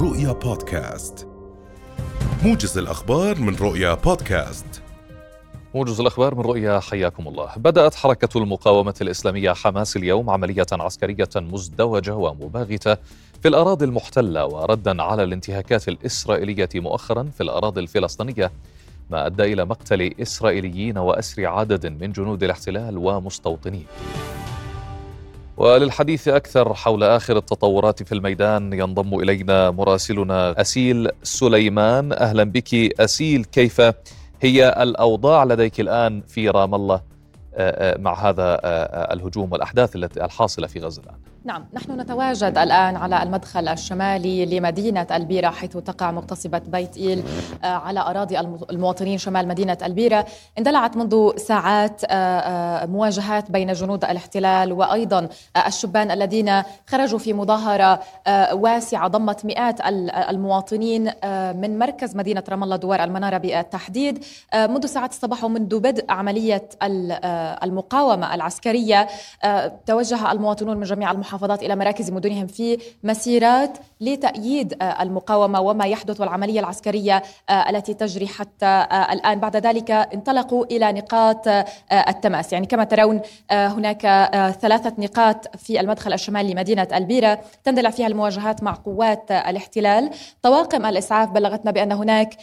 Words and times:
رؤيا 0.00 0.32
بودكاست. 0.32 1.28
موجز 2.44 2.78
الأخبار 2.78 3.38
من 3.38 3.56
رؤيا 3.56 3.94
بودكاست. 3.94 4.82
موجز 5.74 6.00
الأخبار 6.00 6.34
من 6.34 6.40
رؤيا 6.40 6.80
حياكم 6.80 7.28
الله. 7.28 7.50
بدأت 7.56 7.94
حركة 7.94 8.38
المقاومة 8.38 8.94
الإسلامية 9.00 9.52
حماس 9.52 9.96
اليوم 9.96 10.30
عملية 10.30 10.66
عسكرية 10.72 11.28
مزدوجة 11.36 12.14
ومباغتة 12.14 12.94
في 13.42 13.48
الأراضي 13.48 13.84
المحتلة 13.84 14.46
وردا 14.46 15.02
على 15.02 15.22
الانتهاكات 15.22 15.88
الإسرائيلية 15.88 16.68
مؤخرا 16.74 17.22
في 17.22 17.42
الأراضي 17.42 17.80
الفلسطينية 17.80 18.52
ما 19.10 19.26
أدى 19.26 19.42
إلى 19.42 19.64
مقتل 19.64 20.14
إسرائيليين 20.22 20.98
وأسر 20.98 21.46
عدد 21.46 21.86
من 21.86 22.12
جنود 22.12 22.42
الاحتلال 22.42 22.98
ومستوطنين. 22.98 23.86
وللحديث 25.58 26.28
أكثر 26.28 26.74
حول 26.74 27.02
آخر 27.02 27.36
التطورات 27.36 28.02
في 28.02 28.12
الميدان 28.12 28.72
ينضم 28.72 29.20
إلينا 29.20 29.70
مراسلنا 29.70 30.60
أسيل 30.60 31.08
سليمان. 31.22 32.12
أهلا 32.12 32.44
بك 32.44 33.00
أسيل 33.00 33.44
كيف 33.44 33.80
هي 34.40 34.68
الأوضاع 34.82 35.44
لديك 35.44 35.80
الآن 35.80 36.22
في 36.28 36.48
رام 36.48 36.74
الله 36.74 37.00
مع 37.98 38.28
هذا 38.28 38.60
الهجوم 39.12 39.52
والأحداث 39.52 39.96
التي 39.96 40.24
الحاصلة 40.24 40.66
في 40.66 40.80
غزة 40.80 41.02
الآن؟ 41.02 41.16
نعم 41.44 41.64
نحن 41.72 42.00
نتواجد 42.00 42.58
الآن 42.58 42.96
على 42.96 43.22
المدخل 43.22 43.68
الشمالي 43.68 44.46
لمدينة 44.46 45.06
البيرة 45.12 45.50
حيث 45.50 45.76
تقع 45.76 46.10
مغتصبة 46.10 46.58
بيت 46.58 46.96
إيل 46.96 47.22
آه، 47.64 47.66
على 47.66 48.00
أراضي 48.00 48.40
المواطنين 48.40 49.18
شمال 49.18 49.48
مدينة 49.48 49.78
البيرة. 49.82 50.26
اندلعت 50.58 50.96
منذ 50.96 51.36
ساعات 51.36 52.02
آه، 52.04 52.14
آه، 52.14 52.86
مواجهات 52.86 53.50
بين 53.50 53.72
جنود 53.72 54.04
الاحتلال 54.04 54.72
وأيضا 54.72 55.28
الشبان 55.66 56.10
الذين 56.10 56.62
خرجوا 56.86 57.18
في 57.18 57.32
مظاهرة 57.32 58.00
واسعة 58.52 59.08
ضمت 59.08 59.44
مئات 59.44 59.80
المواطنين 60.30 61.04
من 61.54 61.78
مركز 61.78 62.16
مدينة 62.16 62.42
رام 62.48 62.64
الله 62.64 62.76
دوار 62.76 63.04
المنارة 63.04 63.38
بالتحديد. 63.38 64.24
منذ 64.54 64.86
ساعات 64.86 65.10
الصباح 65.10 65.44
ومنذ 65.44 65.78
بدء 65.78 66.04
عملية 66.08 66.68
المقاومة 67.62 68.34
العسكرية 68.34 69.08
توجه 69.86 70.32
المواطنون 70.32 70.76
من 70.76 70.82
جميع 70.82 71.10
المحافظات 71.10 71.27
المحافظات 71.28 71.62
إلى 71.62 71.76
مراكز 71.76 72.10
مدنهم 72.10 72.46
في 72.46 72.78
مسيرات 73.04 73.78
لتأييد 74.00 74.82
آه، 74.82 75.02
المقاومة 75.02 75.60
وما 75.60 75.84
يحدث 75.84 76.20
والعملية 76.20 76.60
العسكرية 76.60 77.22
آه، 77.48 77.70
التي 77.70 77.94
تجري 77.94 78.26
حتى 78.26 78.66
آه، 78.66 79.12
الآن. 79.12 79.40
بعد 79.40 79.56
ذلك 79.56 79.90
انطلقوا 79.90 80.64
إلى 80.64 80.92
نقاط 80.92 81.48
التماس. 81.92 82.52
يعني 82.52 82.66
كما 82.66 82.84
ترون 82.84 83.20
هناك 83.50 84.02
ثلاثة 84.60 84.92
نقاط 84.98 85.56
في 85.56 85.80
المدخل 85.80 86.12
الشمالي 86.12 86.52
لمدينة 86.52 86.88
ألبيرة 86.94 87.40
تندلع 87.64 87.90
فيها 87.90 88.06
المواجهات 88.06 88.62
مع 88.62 88.72
قوات 88.72 89.30
الاحتلال. 89.30 90.10
طواقم 90.42 90.86
الإسعاف 90.86 91.30
بلغتنا 91.30 91.70
بأن 91.70 91.92
هناك 91.92 92.36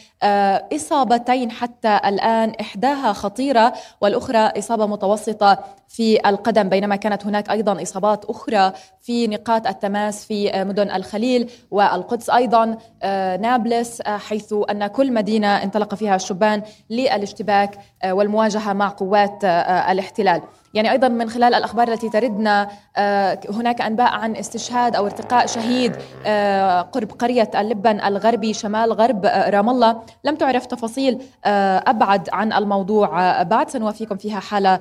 إصابتين 0.76 1.52
حتى 1.52 2.00
الآن 2.06 2.50
إحداها 2.62 3.14
خطيرة 3.14 3.74
والأخرى 4.02 4.38
إصابة 4.38 4.86
متوسطة 4.86 5.60
في 5.88 6.30
القدم. 6.30 6.70
بينما 6.70 6.96
كانت 6.96 7.26
هناك 7.26 7.52
أيضا 7.52 7.82
إصابات 7.82 8.26
أخرى 8.26 8.74
في 9.02 9.28
نقاط 9.28 9.68
التماس 9.68 10.26
في 10.26 10.64
مدن 10.64 10.92
الخليل. 10.92 11.45
والقدس 11.72 12.30
أيضا 12.30 12.78
آه، 13.04 13.38
نابلس 13.38 14.02
آه، 14.02 14.18
حيث 14.18 14.54
أن 14.72 14.88
كل 14.88 15.14
مدينة 15.14 15.48
انطلق 15.48 15.96
فيها 15.96 16.16
الشبان 16.16 16.62
للاشتباك 16.90 17.78
آه، 18.04 18.14
والمواجهة 18.14 18.74
مع 18.74 18.90
قوات 18.90 19.44
الاحتلال. 19.44 20.42
يعني 20.76 20.92
أيضا 20.92 21.08
من 21.08 21.30
خلال 21.30 21.54
الأخبار 21.54 21.88
التي 21.88 22.10
تردنا 22.10 22.70
آه، 22.98 23.40
هناك 23.50 23.82
أنباء 23.82 24.14
عن 24.14 24.36
استشهاد 24.36 24.96
أو 24.96 25.06
ارتقاء 25.06 25.46
شهيد 25.46 25.96
آه، 26.26 26.82
قرب 26.82 27.12
قرية 27.12 27.52
اللبن 27.56 28.02
الغربي 28.02 28.54
شمال 28.54 28.94
غرب 28.94 29.26
آه، 29.26 29.50
رام 29.50 29.70
الله. 29.70 30.02
لم 30.24 30.36
تعرف 30.36 30.66
تفاصيل 30.66 31.22
أبعد 31.46 32.30
عن 32.34 32.54
الموضوع 32.54 33.44
بعد 33.44 33.70
سنوافيكم 33.70 34.18
فيها 34.18 34.40
حال 34.40 34.80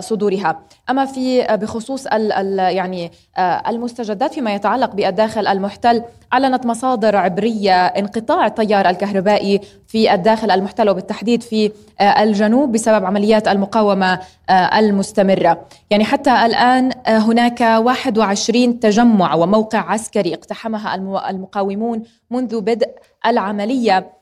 صدورها. 0.00 0.60
أما 0.90 1.04
في 1.04 1.42
بخصوص 1.42 2.06
يعني 2.06 3.10
المستجدات 3.68 4.34
فيما 4.34 4.54
يتعلق 4.54 4.94
بالداخل 4.94 5.46
المحتل 5.46 6.02
أعلنت 6.36 6.66
مصادر 6.66 7.16
عبرية 7.16 7.86
انقطاع 7.86 8.46
التيار 8.46 8.88
الكهربائي 8.88 9.60
في 9.86 10.14
الداخل 10.14 10.50
المحتل 10.50 10.90
وبالتحديد 10.90 11.42
في 11.42 11.72
الجنوب 12.00 12.72
بسبب 12.72 13.04
عمليات 13.04 13.48
المقاومة 13.48 14.20
المستمرة 14.50 15.66
يعني 15.90 16.04
حتى 16.04 16.46
الآن 16.46 16.92
هناك 17.06 17.60
21 17.60 18.80
تجمع 18.80 19.34
وموقع 19.34 19.78
عسكري 19.78 20.34
اقتحمها 20.34 20.94
المقاومون 21.30 22.02
منذ 22.30 22.60
بدء 22.60 22.90
العملية 23.26 24.12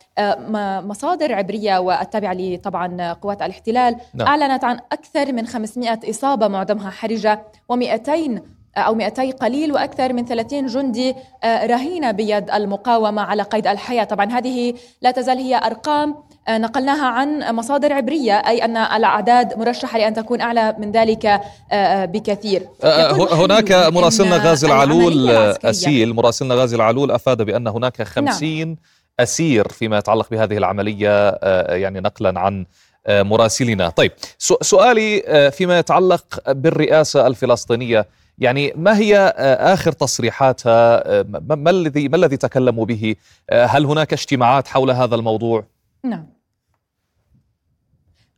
مصادر 0.84 1.32
عبرية 1.34 1.78
والتابعة 1.78 2.56
طبعا 2.56 3.12
قوات 3.12 3.42
الاحتلال 3.42 3.96
نعم. 4.14 4.28
أعلنت 4.28 4.64
عن 4.64 4.78
أكثر 4.92 5.32
من 5.32 5.46
500 5.46 6.00
إصابة 6.10 6.48
معظمها 6.48 6.90
حرجة 6.90 7.42
و200 7.72 8.40
أو 8.76 8.94
200 8.94 9.30
قليل 9.30 9.72
وأكثر 9.72 10.12
من 10.12 10.24
30 10.24 10.66
جندي 10.66 11.14
آه، 11.44 11.66
رهينة 11.66 12.10
بيد 12.10 12.50
المقاومة 12.50 13.22
على 13.22 13.42
قيد 13.42 13.66
الحياة. 13.66 14.04
طبعا 14.04 14.32
هذه 14.32 14.74
لا 15.02 15.10
تزال 15.10 15.38
هي 15.38 15.56
أرقام 15.56 16.14
آه، 16.48 16.58
نقلناها 16.58 17.06
عن 17.06 17.54
مصادر 17.54 17.92
عبرية 17.92 18.32
أي 18.32 18.64
أن 18.64 18.76
الأعداد 18.76 19.58
مرشحة 19.58 19.98
لأن 19.98 20.14
تكون 20.14 20.40
أعلى 20.40 20.74
من 20.78 20.92
ذلك 20.92 21.40
آه، 21.72 22.04
بكثير. 22.04 22.68
هناك 23.32 23.72
مراسلنا 23.72 24.36
غازي 24.36 24.66
العلول 24.66 25.30
أسيل. 25.64 26.14
مراسلنا 26.14 26.54
غازي 26.54 26.76
العلول 26.76 27.10
أفاد 27.10 27.42
بأن 27.42 27.66
هناك 27.66 28.02
خمسين 28.02 28.68
نعم. 28.68 28.76
أسير 29.20 29.68
فيما 29.68 29.98
يتعلق 29.98 30.30
بهذه 30.30 30.56
العملية 30.56 31.30
يعني 31.68 32.00
نقلا 32.00 32.40
عن 32.40 32.66
مراسلنا. 33.08 33.88
طيب 33.88 34.12
سؤالي 34.60 35.22
فيما 35.56 35.78
يتعلق 35.78 36.24
بالرئاسة 36.50 37.26
الفلسطينية. 37.26 38.06
يعني 38.38 38.72
ما 38.76 38.98
هي 38.98 39.16
آه، 39.36 39.74
آخر 39.74 39.92
تصريحاتها؟ 39.92 41.08
آه، 41.20 41.26
ما 41.40 41.70
الذي 41.70 42.08
ما 42.08 42.16
الذي 42.16 42.36
تكلموا 42.36 42.84
به؟ 42.84 43.16
آه، 43.50 43.66
هل 43.66 43.84
هناك 43.84 44.12
اجتماعات 44.12 44.68
حول 44.68 44.90
هذا 44.90 45.14
الموضوع؟ 45.14 45.64
نعم. 46.04 46.33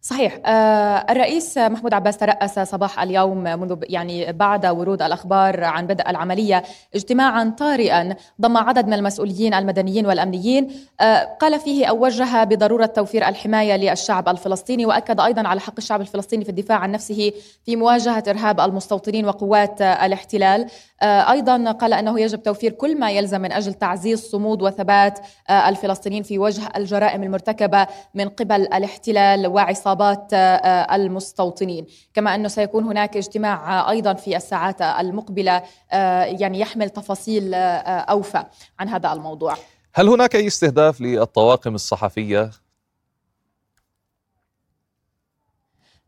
صحيح. 0.06 0.39
آه 0.47 1.06
الرئيس 1.11 1.59
محمود 1.59 1.94
عباس 1.94 2.17
ترأس 2.17 2.59
صباح 2.59 3.03
اليوم 3.03 3.43
منذ 3.43 3.77
يعني 3.83 4.33
بعد 4.33 4.67
ورود 4.67 5.03
الأخبار 5.03 5.65
عن 5.65 5.87
بدء 5.87 6.11
العملية 6.11 6.62
اجتماعا 6.94 7.55
طارئا 7.59 8.16
ضم 8.41 8.56
عدد 8.56 8.87
من 8.87 8.93
المسؤولين 8.93 9.55
المدنيين 9.55 10.06
والأمنيين. 10.06 10.71
آه 11.00 11.37
قال 11.41 11.61
فيه 11.61 11.87
أو 11.87 12.05
وجه 12.05 12.45
بضرورة 12.45 12.87
توفير 12.87 13.28
الحماية 13.28 13.77
للشعب 13.77 14.28
الفلسطيني 14.28 14.87
وأكد 14.87 15.21
أيضا 15.21 15.49
على 15.49 15.61
حق 15.61 15.75
الشعب 15.78 16.00
الفلسطيني 16.00 16.45
في 16.45 16.50
الدفاع 16.50 16.78
عن 16.78 16.93
نفسه 16.93 17.33
في 17.65 17.77
مواجهة 17.77 18.25
إرهاب 18.28 18.61
المستوطنين 18.61 19.27
وقوات 19.27 19.83
الاحتلال. 19.83 20.66
آه 21.03 21.31
أيضا 21.33 21.72
قال 21.72 21.93
أنه 21.93 22.21
يجب 22.21 22.43
توفير 22.43 22.72
كل 22.72 22.99
ما 22.99 23.11
يلزم 23.11 23.41
من 23.41 23.53
أجل 23.53 23.75
تعزيز 23.75 24.21
صمود 24.21 24.62
وثبات 24.62 25.19
الفلسطينيين 25.50 26.22
في 26.22 26.39
وجه 26.39 26.62
الجرائم 26.77 27.22
المرتكبة 27.22 27.87
من 28.15 28.28
قبل 28.28 28.61
الاحتلال 28.62 29.47
وعصابات 29.47 29.96
إصابات 29.97 30.33
آه، 30.33 30.37
آه، 30.37 30.97
المستوطنين. 30.97 31.87
كما 32.15 32.34
أنه 32.34 32.49
سيكون 32.49 32.84
هناك 32.84 33.17
اجتماع 33.17 33.81
آه، 33.81 33.91
أيضا 33.91 34.15
في 34.15 34.37
الساعات 34.37 34.83
المقبلة 34.83 35.62
يعني 35.93 36.61
يحمل 36.61 36.91
تفاصيل 36.91 37.55
أوفى 37.55 38.45
عن 38.79 38.89
هذا 38.89 39.12
الموضوع. 39.12 39.55
هل 39.95 40.09
هناك 40.09 40.37
أي 40.37 40.47
استهداف 40.47 41.01
للطواقم 41.01 41.75
الصحفية؟ 41.75 42.51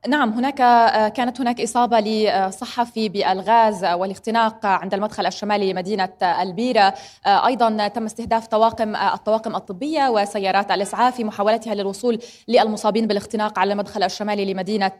نعم 0.06 0.32
هناك 0.32 0.60
آه، 0.60 1.08
كانت 1.08 1.40
هناك 1.40 1.60
إصابة 1.60 2.00
لصحفي 2.00 3.08
بالغاز 3.08 3.84
والاختناق 3.84 4.66
عند 4.66 4.94
المدخل 4.94 5.26
الشمالي 5.26 5.72
لمدينة 5.72 6.08
ألبيرة. 6.22 6.94
آه، 7.26 7.46
أيضا 7.46 7.88
تم 7.88 8.04
استهداف 8.04 8.46
طواقم 8.46 8.96
آه، 8.96 9.14
الطواقم 9.14 9.56
الطبية 9.56 10.08
وسيارات 10.08 10.70
الإسعاف 10.70 11.16
في 11.16 11.24
محاولتها 11.24 11.74
للوصول 11.74 12.18
للمصابين 12.48 13.06
بالاختناق 13.06 13.58
على 13.58 13.72
المدخل 13.72 14.02
الشمالي 14.02 14.52
لمدينة 14.52 14.92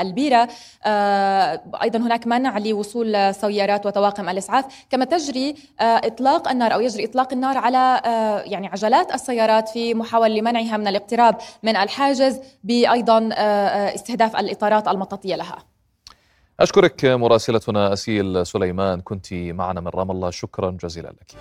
ألبيرة. 0.00 0.48
أيضا 1.82 1.98
هناك 1.98 2.26
منع 2.26 2.58
لوصول 2.58 3.34
سيارات 3.34 3.86
وطواقم 3.86 4.28
الإسعاف. 4.28 4.64
كما 4.90 5.04
تجري 5.04 5.54
إطلاق 5.80 6.48
النار 6.48 6.74
أو 6.74 6.80
يجري 6.80 7.04
إطلاق 7.04 7.32
النار 7.32 7.58
على 7.58 8.00
يعني 8.46 8.66
عجلات 8.66 9.14
السيارات 9.14 9.68
في 9.68 9.94
محاولة 9.94 10.34
لمنعها 10.34 10.76
من 10.76 10.88
الاقتراب 10.88 11.36
من 11.62 11.76
الحاجز. 11.76 12.40
بأيضا 12.64 13.28
استهداف 13.94 14.25
استهداف 14.26 14.36
الإطارات 14.40 14.88
المطاطية 14.88 15.36
لها. 15.36 15.58
أشكرك 16.60 17.04
مراسلتنا 17.04 17.92
أسيل 17.92 18.46
سليمان 18.46 19.00
كنت 19.00 19.32
معنا 19.32 19.80
من 19.80 19.88
رام 19.88 20.10
الله. 20.10 20.30
شكرا 20.30 20.70
جزيلا 20.70 21.08
لك. 21.08 21.34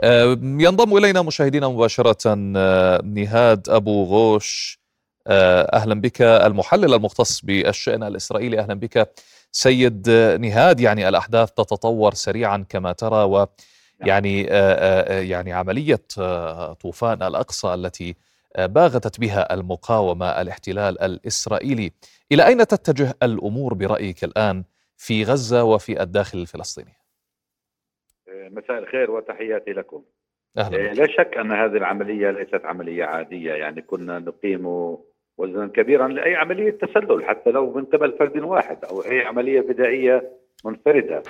آه، 0.00 0.38
ينضم 0.42 0.96
إلينا 0.96 1.22
مشاهدينا 1.22 1.68
مباشرة 1.68 2.36
آه، 2.56 3.02
نهاد 3.02 3.68
أبو 3.68 4.04
غوش. 4.04 4.80
آه، 5.26 5.62
أهلا 5.62 6.00
بك. 6.00 6.22
المحلل 6.22 6.94
المختص 6.94 7.40
بالشأن 7.40 8.02
الإسرائيلي. 8.02 8.58
أهلا 8.58 8.74
بك. 8.74 9.10
سيد 9.52 10.10
نهاد 10.40 10.80
يعني 10.80 11.08
الأحداث 11.08 11.50
تتطور 11.50 12.14
سريعا 12.14 12.64
كما 12.68 12.92
ترى 12.92 13.28
نعم. 13.28 13.46
يعني 14.00 14.42
يعني 15.28 15.52
عملية 15.52 16.02
طوفان 16.80 17.22
الأقصى 17.22 17.74
التي 17.74 18.16
باغتت 18.58 19.20
بها 19.20 19.54
المقاومة 19.54 20.26
الاحتلال 20.40 21.00
الإسرائيلي. 21.02 21.90
إلى 22.32 22.46
أين 22.46 22.58
تتجه 22.58 23.14
الأمور 23.22 23.74
برأيك 23.74 24.24
الآن 24.24 24.64
في 24.96 25.24
غزة 25.24 25.64
وفي 25.64 26.02
الداخل 26.02 26.38
الفلسطيني؟ 26.38 26.92
مساء 28.28 28.78
الخير 28.78 29.10
وتحياتي 29.10 29.72
لكم. 29.72 30.02
أهلا. 30.58 30.94
لا 30.94 31.06
شك 31.06 31.36
أن 31.36 31.52
هذه 31.52 31.76
العملية 31.76 32.30
ليست 32.30 32.64
عملية 32.64 33.04
عادية. 33.04 33.52
يعني 33.52 33.82
كنا 33.82 34.18
نقيم 34.18 34.66
وزنا 35.38 35.66
كبيرا 35.66 36.08
لأي 36.08 36.34
عملية 36.34 36.70
تسلل 36.70 37.24
حتى 37.24 37.50
لو 37.50 37.72
من 37.72 37.84
قبل 37.84 38.18
فرد 38.18 38.36
واحد 38.36 38.84
أو 38.84 39.04
أي 39.04 39.20
عملية 39.20 39.60
فدائيه 39.60 40.32
منفردة. 40.64 41.22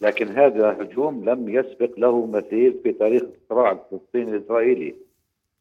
لكن 0.00 0.28
هذا 0.28 0.76
هجوم 0.80 1.28
لم 1.28 1.48
يسبق 1.48 1.98
له 1.98 2.26
مثيل 2.26 2.80
في 2.82 2.92
تاريخ 2.92 3.22
الصراع 3.22 3.72
الفلسطيني 3.72 4.36
الإسرائيلي. 4.36 4.94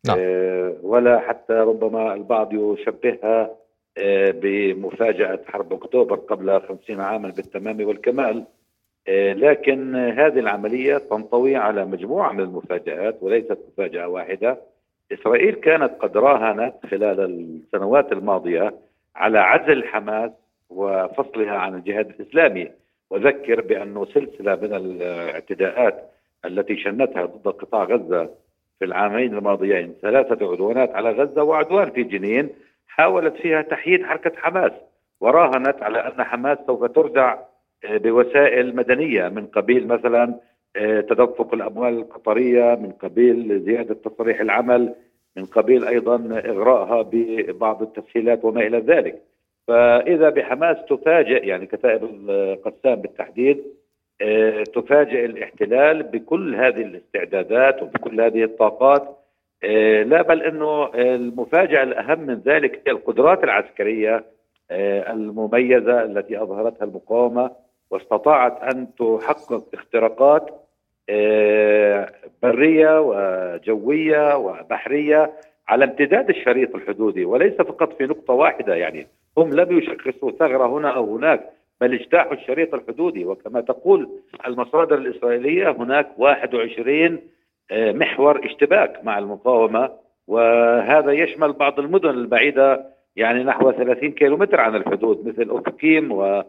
نعم. 0.07 0.17
آه 0.19 0.75
ولا 0.81 1.19
حتى 1.19 1.53
ربما 1.53 2.13
البعض 2.13 2.53
يشبهها 2.53 3.55
آه 3.97 4.31
بمفاجأة 4.31 5.39
حرب 5.47 5.73
أكتوبر 5.73 6.15
قبل 6.15 6.61
خمسين 6.61 7.01
عاما 7.01 7.29
بالتمام 7.29 7.87
والكمال. 7.87 8.45
آه 9.07 9.33
لكن 9.33 9.95
هذه 9.95 10.39
العملية 10.39 10.97
تنطوي 10.97 11.55
على 11.55 11.85
مجموعة 11.85 12.31
من 12.31 12.39
المفاجآت 12.39 13.17
وليست 13.21 13.57
مفاجأة 13.71 14.07
واحدة. 14.07 14.57
إسرائيل 15.11 15.53
كانت 15.55 15.91
قد 15.99 16.17
راهنت 16.17 16.73
خلال 16.91 17.19
السنوات 17.19 18.11
الماضية 18.11 18.73
على 19.15 19.39
عزل 19.39 19.83
حماس 19.83 20.31
وفصلها 20.69 21.51
عن 21.57 21.75
الجهاد 21.75 22.09
الإسلامي. 22.09 22.71
وذكر 23.09 23.61
بانه 23.61 24.05
سلسلة 24.05 24.55
من 24.55 24.73
الاعتداءات 24.73 26.11
التي 26.45 26.77
شنتها 26.77 27.25
ضد 27.25 27.47
قطاع 27.47 27.83
غزة 27.83 28.29
في 28.79 28.85
العامين 28.85 29.37
الماضيين. 29.37 29.93
ثلاثة 30.01 30.51
عدوانات 30.51 30.95
على 30.95 31.11
غزة 31.11 31.43
وعدوان 31.43 31.89
في 31.89 32.03
جنين 32.03 32.49
حاولت 32.87 33.35
فيها 33.35 33.61
تحييد 33.61 34.05
حركة 34.05 34.31
حماس 34.37 34.71
وراهنت 35.21 35.83
على 35.83 35.99
أن 35.99 36.23
حماس 36.23 36.57
سوف 36.67 36.85
ترجع 36.85 37.39
بوسائل 37.85 38.75
مدنية 38.75 39.29
من 39.29 39.45
قبيل 39.47 39.87
مثلا 39.87 40.39
آه، 40.75 41.01
تدفق 41.01 41.53
الأموال 41.53 41.93
القطرية 41.93 42.75
من 42.75 42.91
قبيل 42.91 43.61
زيادة 43.61 43.93
تصريح 43.93 44.39
العمل 44.39 44.95
من 45.37 45.45
قبيل 45.45 45.85
أيضا 45.85 46.15
اغرائها 46.45 47.01
ببعض 47.11 47.81
التسهيلات 47.81 48.45
وما 48.45 48.61
إلى 48.61 48.77
ذلك. 48.79 49.21
فإذا 49.67 50.29
بحماس 50.29 50.77
تفاجئ 50.89 51.47
يعني 51.47 51.65
كتائب 51.65 52.03
القسام 52.03 52.95
بالتحديد 52.95 53.57
آه، 53.57 53.78
تفاجئ 54.63 55.25
الاحتلال 55.25 56.03
بكل 56.03 56.55
هذه 56.55 56.81
الاستعدادات 56.81 57.83
وبكل 57.83 58.21
هذه 58.21 58.43
الطاقات. 58.43 59.17
آه، 59.63 60.03
لا 60.03 60.21
بل 60.21 60.41
إنه 60.41 60.93
المفاجأة 60.95 61.83
الأهم 61.83 62.19
من 62.19 62.33
ذلك 62.33 62.81
هي 62.87 62.91
القدرات 62.91 63.43
العسكرية 63.43 64.25
المميزة 65.11 66.03
التي 66.03 66.41
أظهرتها 66.41 66.85
المقاومة 66.85 67.51
واستطاعت 67.91 68.73
أن 68.73 68.87
تحقق 68.95 69.63
اختراقات 69.73 70.49
آه، 71.09 72.11
برية 72.43 73.01
وجوية 73.01 74.37
وبحرية 74.37 75.31
على 75.67 75.85
امتداد 75.85 76.29
الشريط 76.29 76.75
الحدودي 76.75 77.25
وليس 77.25 77.53
فقط 77.53 77.93
في 77.97 78.03
نقطة 78.03 78.33
واحدة 78.33 78.75
يعني 78.75 79.07
هم 79.37 79.53
لم 79.53 79.77
يشخصوا 79.77 80.31
ثغرة 80.31 80.67
هنا 80.77 80.89
أو 80.89 81.15
هناك. 81.15 81.49
بل 81.81 81.93
اجتاحوا 81.93 82.33
الشريط 82.33 82.73
الحدودي. 82.73 83.25
وكما 83.25 83.61
تقول 83.61 84.09
المصادر 84.47 84.97
الإسرائيلية 84.97 85.71
هناك 85.71 86.09
21 86.17 87.19
آه، 87.71 87.91
محور 87.91 88.45
اشتباك 88.45 89.03
مع 89.03 89.19
المقاومة. 89.19 89.89
وهذا 90.27 91.11
يشمل 91.11 91.53
بعض 91.53 91.79
المدن 91.79 92.09
البعيدة 92.09 92.85
يعني 93.15 93.43
نحو 93.43 93.71
30 93.71 94.11
كيلومتر 94.11 94.61
عن 94.61 94.75
الحدود 94.75 95.27
مثل 95.27 95.49
اوفكيم 95.49 96.11
و 96.11 96.43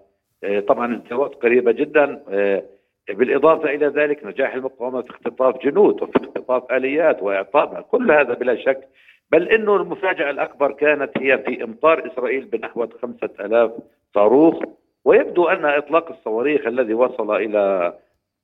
آه، 0.45 0.65
الزواج 0.71 1.31
قريبة 1.31 1.73
جدا. 1.73 2.23
آه، 2.29 2.63
بالإضافة 3.09 3.71
إلى 3.71 3.87
ذلك 3.87 4.25
نجاح 4.25 4.55
المقاومة 4.55 5.03
في 5.03 5.11
اختطاف 5.11 5.65
جنود 5.65 6.03
وفي 6.03 6.17
اختطاف 6.17 6.73
آليات 6.73 7.23
وإعطائها 7.23 7.81
كل 7.81 8.11
هذا 8.11 8.35
بلا 8.35 8.57
شك. 8.57 8.89
بل 9.33 9.49
أنه 9.49 9.77
المفاجأة 9.77 10.31
الأكبر 10.31 10.73
كانت 10.73 11.11
هي 11.19 11.39
في 11.39 11.65
إمطار 11.65 12.13
إسرائيل 12.13 12.45
بنحو 12.45 12.87
خمسة 13.03 13.31
ألاف 13.41 13.71
صاروخ. 14.15 14.63
ويبدو 15.05 15.49
أن 15.49 15.65
إطلاق 15.65 16.13
الصواريخ 16.13 16.67
الذي 16.67 16.95
وصل 16.95 17.37
إلى 17.37 17.95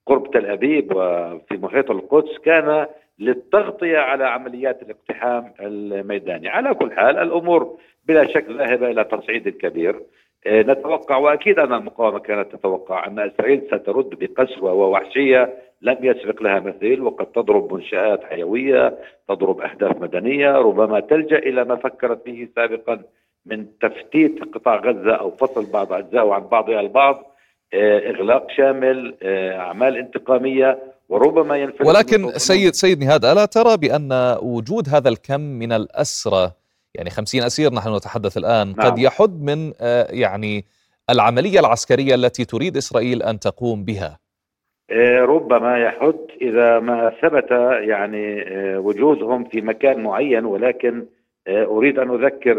قرب 0.06 0.30
تل 0.30 0.46
أبيب 0.46 0.92
وفي 0.96 1.56
محيط 1.56 1.90
القدس 1.90 2.38
كان 2.38 2.86
للتغطية 3.18 3.98
على 3.98 4.24
عمليات 4.24 4.82
الاقتحام 4.82 5.52
الميداني. 5.60 6.48
على 6.48 6.74
كل 6.74 6.92
حال 6.92 7.18
الأمور 7.18 7.78
بلا 8.04 8.26
شك 8.26 8.46
ذاهبة 8.50 8.90
إلى 8.90 9.04
تصعيد 9.04 9.48
كبير 9.48 10.02
آه، 10.46 10.62
نتوقع 10.62 11.16
وأكيد 11.16 11.58
أن 11.58 11.72
المقاومة 11.72 12.18
كانت 12.18 12.52
تتوقع 12.56 13.06
أن 13.06 13.18
إسرائيل 13.18 13.62
سترد 13.66 14.10
بقسوة 14.18 14.72
ووحشية 14.72 15.54
لم 15.82 15.96
يسبق 16.02 16.42
لها 16.42 16.60
مثيل 16.60 17.02
وقد 17.02 17.26
تضرب 17.26 17.74
منشآت 17.74 18.24
حيوية، 18.24 18.98
تضرب 19.28 19.60
أهداف 19.60 20.00
مدنية، 20.00 20.52
ربما 20.52 21.00
تلجأ 21.00 21.38
إلى 21.38 21.64
ما 21.64 21.76
فكرت 21.76 22.26
به 22.26 22.48
سابقا 22.56 23.02
من 23.46 23.66
تفتيت 23.78 24.54
قطاع 24.54 24.76
غزة 24.76 25.14
أو 25.14 25.30
فصل 25.30 25.66
بعض 25.72 25.92
اجزائه 25.92 26.32
عن 26.32 26.46
بعضها 26.46 26.80
البعض، 26.80 27.36
آه، 27.74 28.10
إغلاق 28.10 28.46
شامل، 28.56 29.16
آه، 29.22 29.58
أعمال 29.58 29.96
انتقامية 29.96 30.78
وربما 31.08 31.56
ينفذ 31.56 31.86
ولكن 31.86 32.30
سيد 32.30 32.72
سيد 32.72 33.04
نهاد 33.04 33.24
ألا 33.24 33.44
ترى 33.44 33.76
بأن 33.76 34.36
وجود 34.42 34.88
هذا 34.88 35.08
الكم 35.08 35.40
من 35.40 35.72
الاسرى 35.72 36.52
يعني 36.94 37.10
خمسين 37.10 37.42
أسير 37.42 37.72
نحن 37.74 37.96
نتحدث 37.96 38.36
الآن 38.36 38.74
نعم. 38.76 38.90
قد 38.90 38.98
يحد 38.98 39.42
من 39.42 39.72
آه، 39.80 40.06
يعني 40.10 40.64
العملية 41.10 41.60
العسكرية 41.60 42.14
التي 42.14 42.44
تريد 42.44 42.76
إسرائيل 42.76 43.22
أن 43.22 43.40
تقوم 43.40 43.84
بها 43.84 44.18
ربما 45.20 45.78
يحد 45.78 46.16
إذا 46.42 46.78
ما 46.78 47.12
ثبت 47.22 47.50
يعني 47.80 48.44
وجودهم 48.76 49.44
في 49.44 49.60
مكان 49.60 50.02
معين 50.02 50.44
ولكن 50.44 51.06
أريد 51.48 51.98
أن 51.98 52.10
أذكر 52.10 52.56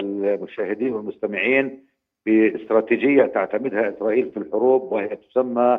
المشاهدين 0.00 0.92
والمستمعين 0.92 1.86
باستراتيجية 2.26 3.22
تعتمدها 3.22 3.88
إسرائيل 3.88 4.30
في 4.30 4.36
الحروب 4.36 4.92
وهي 4.92 5.16
تسمى 5.16 5.78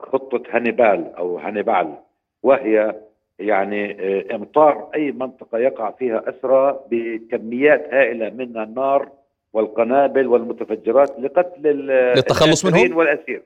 خطة 0.00 0.42
هانيبال 0.50 1.14
أو 1.18 1.38
هانيبال 1.38 1.94
وهي 2.42 2.94
يعني 3.38 3.92
آه، 4.00 4.34
إمطار 4.34 4.90
أي 4.94 5.12
منطقة 5.12 5.58
يقع 5.58 5.90
فيها 5.90 6.24
أسرى 6.28 6.80
بكميات 6.90 7.94
هائلة 7.94 8.30
من 8.30 8.56
النار 8.56 9.08
والقنابل 9.52 10.26
والمتفجرات 10.26 11.20
لقتل 11.20 11.62
للتخلص 11.62 12.64
منهم؟ 12.64 12.96
والأسير. 12.96 13.42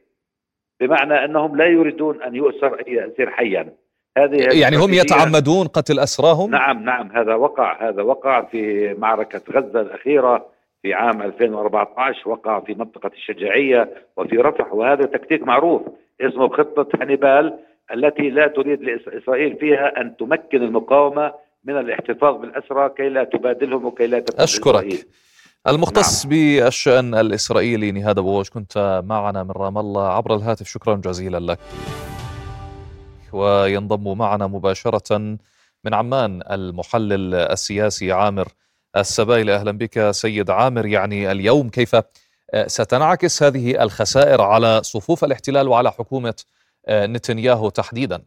بمعنى 0.81 1.25
أنهم 1.25 1.57
لا 1.57 1.67
يريدون 1.67 2.23
أن 2.23 2.35
يؤسر 2.35 2.75
أي 2.75 3.07
أسير 3.07 3.31
حيا. 3.31 3.73
هذه 4.19 4.61
يعني 4.61 4.77
هم 4.77 4.95
يتعمدون 4.95 5.67
قتل 5.67 5.99
أسراهم؟ 5.99 6.51
نعم 6.51 6.85
نعم 6.85 7.13
هذا 7.17 7.35
وقع 7.35 7.89
هذا 7.89 8.03
وقع 8.03 8.43
في 8.43 8.95
معركة 8.99 9.41
غزة 9.53 9.81
الأخيرة 9.81 10.47
في 10.83 10.95
عام 10.95 11.23
2014 11.23 12.29
وقع 12.29 12.61
في 12.61 12.75
منطقة 12.75 13.11
الشجاعية 13.15 13.91
وفي 14.17 14.37
رفح 14.37 14.73
وهذا 14.73 15.07
تكتيك 15.07 15.43
معروف 15.43 15.83
اسمه 16.21 16.49
خطة 16.49 16.89
هانيبال 17.01 17.59
التي 17.95 18.31
لا 18.31 18.49
تريد 18.49 18.83
لإسرائيل 18.83 19.57
فيها 19.57 20.01
أن 20.01 20.17
تمكن 20.17 20.63
المقاومة 20.63 21.33
من 21.65 21.79
الاحتفاظ 21.79 22.37
بالأسرى 22.37 22.89
كي 22.97 23.09
لا 23.09 23.25
تبادلهم 23.25 23.85
وكي 23.85 24.07
لا 24.07 24.21
تكون 24.21 24.41
أشكرك. 24.41 24.75
إسرائيل. 24.75 25.05
المختص 25.69 26.27
نعم. 26.27 26.31
بالشأن 26.31 27.15
الإسرائيلي 27.15 27.93
نهاد 27.93 28.19
أبو 28.19 28.43
كنت 28.55 29.03
معنا 29.07 29.43
من 29.43 29.51
رام 29.51 29.79
الله 29.79 30.09
عبر 30.09 30.35
الهاتف. 30.35 30.67
شكرا 30.67 30.95
جزيلا 30.95 31.39
لك. 31.39 31.59
وينضم 33.35 34.19
معنا 34.19 34.47
مباشرة 34.47 35.19
من 35.85 35.95
عمان 35.95 36.43
المحلل 36.51 37.35
السياسي 37.35 38.13
عامر 38.13 38.49
السبايلي 38.97 39.55
أهلا 39.55 39.73
بك 39.73 40.11
سيد 40.11 40.51
عامر. 40.51 40.87
يعني 40.87 41.33
اليوم 41.33 41.69
كيف 41.69 41.97
ستنعكس 42.67 43.43
هذه 43.43 43.83
الخسائر 43.83 44.41
على 44.41 44.83
صفوف 44.83 45.25
الاحتلال 45.25 45.69
وعلى 45.69 45.91
حكومة 45.91 46.35
نتنياهو 46.91 47.69
تحديدا؟ 47.69 48.23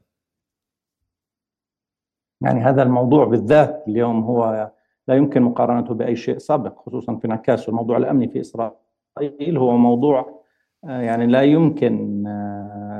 يعني 2.41 2.61
هذا 2.61 2.83
الموضوع 2.83 3.25
بالذات 3.25 3.83
اليوم 3.87 4.23
هو 4.23 4.71
لا 5.07 5.15
يمكن 5.15 5.41
مقارنته 5.41 5.93
بأي 5.93 6.15
شيء 6.15 6.37
سابق 6.37 6.79
خصوصا 6.85 7.15
في 7.15 7.25
انعكاسه 7.25 7.69
الموضوع 7.69 7.97
الأمني 7.97 8.27
في 8.27 8.41
إسرائيل. 8.41 9.57
هو 9.57 9.77
موضوع 9.77 10.45
آه، 10.83 11.01
يعني 11.01 11.27
لا 11.27 11.41
يمكن 11.41 12.27
آه، 12.27 12.94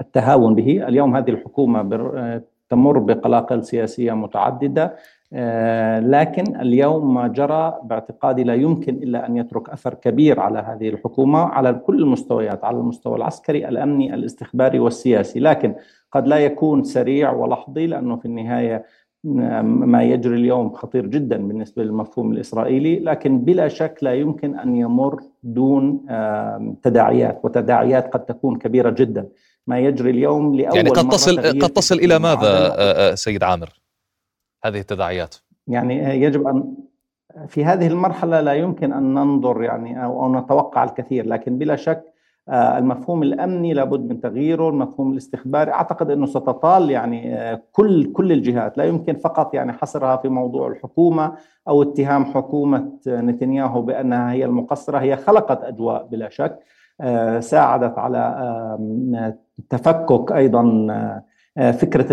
التهاون 0.00 0.54
به. 0.54 0.88
اليوم 0.88 1.16
هذه 1.16 1.30
الحكومة 1.30 2.40
تمر 2.70 2.98
بقلاقل 2.98 3.64
سياسية 3.64 4.12
متعددة 4.12 4.96
لكن 6.00 6.56
اليوم 6.60 7.14
ما 7.14 7.28
جرى 7.28 7.78
باعتقادي 7.84 8.44
لا 8.44 8.54
يمكن 8.54 8.94
إلا 8.94 9.26
أن 9.26 9.36
يترك 9.36 9.70
أثر 9.70 9.94
كبير 9.94 10.40
على 10.40 10.58
هذه 10.58 10.88
الحكومة 10.88 11.38
على 11.38 11.72
كل 11.72 12.02
المستويات 12.02 12.64
على 12.64 12.76
المستوى 12.76 13.16
العسكري 13.16 13.68
الأمني 13.68 14.14
الاستخباري 14.14 14.78
والسياسي. 14.78 15.40
لكن 15.40 15.74
قد 16.12 16.26
لا 16.26 16.38
يكون 16.38 16.82
سريع 16.84 17.32
ولحظي 17.32 17.86
لأنه 17.86 18.16
في 18.16 18.24
النهاية 18.26 18.84
ما 19.24 20.02
يجري 20.02 20.34
اليوم 20.34 20.72
خطير 20.72 21.06
جدا 21.06 21.36
بالنسبة 21.36 21.82
للمفهوم 21.82 22.32
الإسرائيلي 22.32 22.98
لكن 22.98 23.38
بلا 23.38 23.68
شك 23.68 23.98
لا 24.02 24.14
يمكن 24.14 24.58
أن 24.58 24.76
يمر 24.76 25.22
دون 25.42 26.06
تداعيات 26.82 27.40
وتداعيات 27.44 28.12
قد 28.14 28.24
تكون 28.24 28.58
كبيرة 28.58 28.90
جدا. 28.90 29.28
ما 29.66 29.78
يجري 29.78 30.10
اليوم 30.10 30.54
لأول 30.54 30.76
يعني 30.76 30.90
قد 30.90 31.08
تصل 31.08 31.36
قد 31.38 31.70
تصل 31.70 31.94
إلى 31.94 32.18
ماذا 32.18 32.48
آه، 32.48 33.10
آه، 33.12 33.14
سيد 33.14 33.42
عامر؟ 33.42 33.80
هذه 34.64 34.78
التداعيات. 34.78 35.34
يعني 35.66 36.22
يجب 36.22 36.46
أن 36.46 36.74
في 37.48 37.64
هذه 37.64 37.86
المرحلة 37.86 38.40
لا 38.40 38.54
يمكن 38.54 38.92
أن 38.92 39.14
ننظر 39.14 39.62
يعني 39.62 40.04
أو 40.04 40.34
نتوقع 40.34 40.84
الكثير 40.84 41.26
لكن 41.26 41.58
بلا 41.58 41.76
شك 41.76 42.04
آه، 42.04 42.09
المفهوم 42.50 43.22
الأمني 43.22 43.74
لابد 43.74 44.08
من 44.08 44.20
تغييره، 44.20 44.68
المفهوم 44.68 45.12
الاستخباري. 45.12 45.72
أعتقد 45.72 46.10
إنه 46.10 46.26
ستطال 46.26 46.90
يعني 46.90 47.34
آه، 47.34 47.62
كل 47.72 48.12
كل 48.12 48.32
الجهات، 48.32 48.78
لا 48.78 48.84
يمكن 48.84 49.14
فقط 49.16 49.54
يعني 49.54 49.72
حصرها 49.72 50.16
في 50.16 50.28
موضوع 50.28 50.68
الحكومة 50.68 51.32
أو 51.68 51.82
اتهام 51.82 52.24
حكومة 52.24 52.92
نتنياهو 53.06 53.82
بأنها 53.82 54.32
هي 54.32 54.44
المقصرة، 54.44 54.98
هي 54.98 55.16
خلقت 55.16 55.64
أجواء 55.64 56.06
بلا 56.06 56.28
شك 56.28 56.58
آه، 57.00 57.40
ساعدت 57.40 57.98
على 57.98 58.36
تفكك 59.70 60.32
أيضا 60.32 60.86
آه، 60.90 61.24
فكرة 61.56 62.12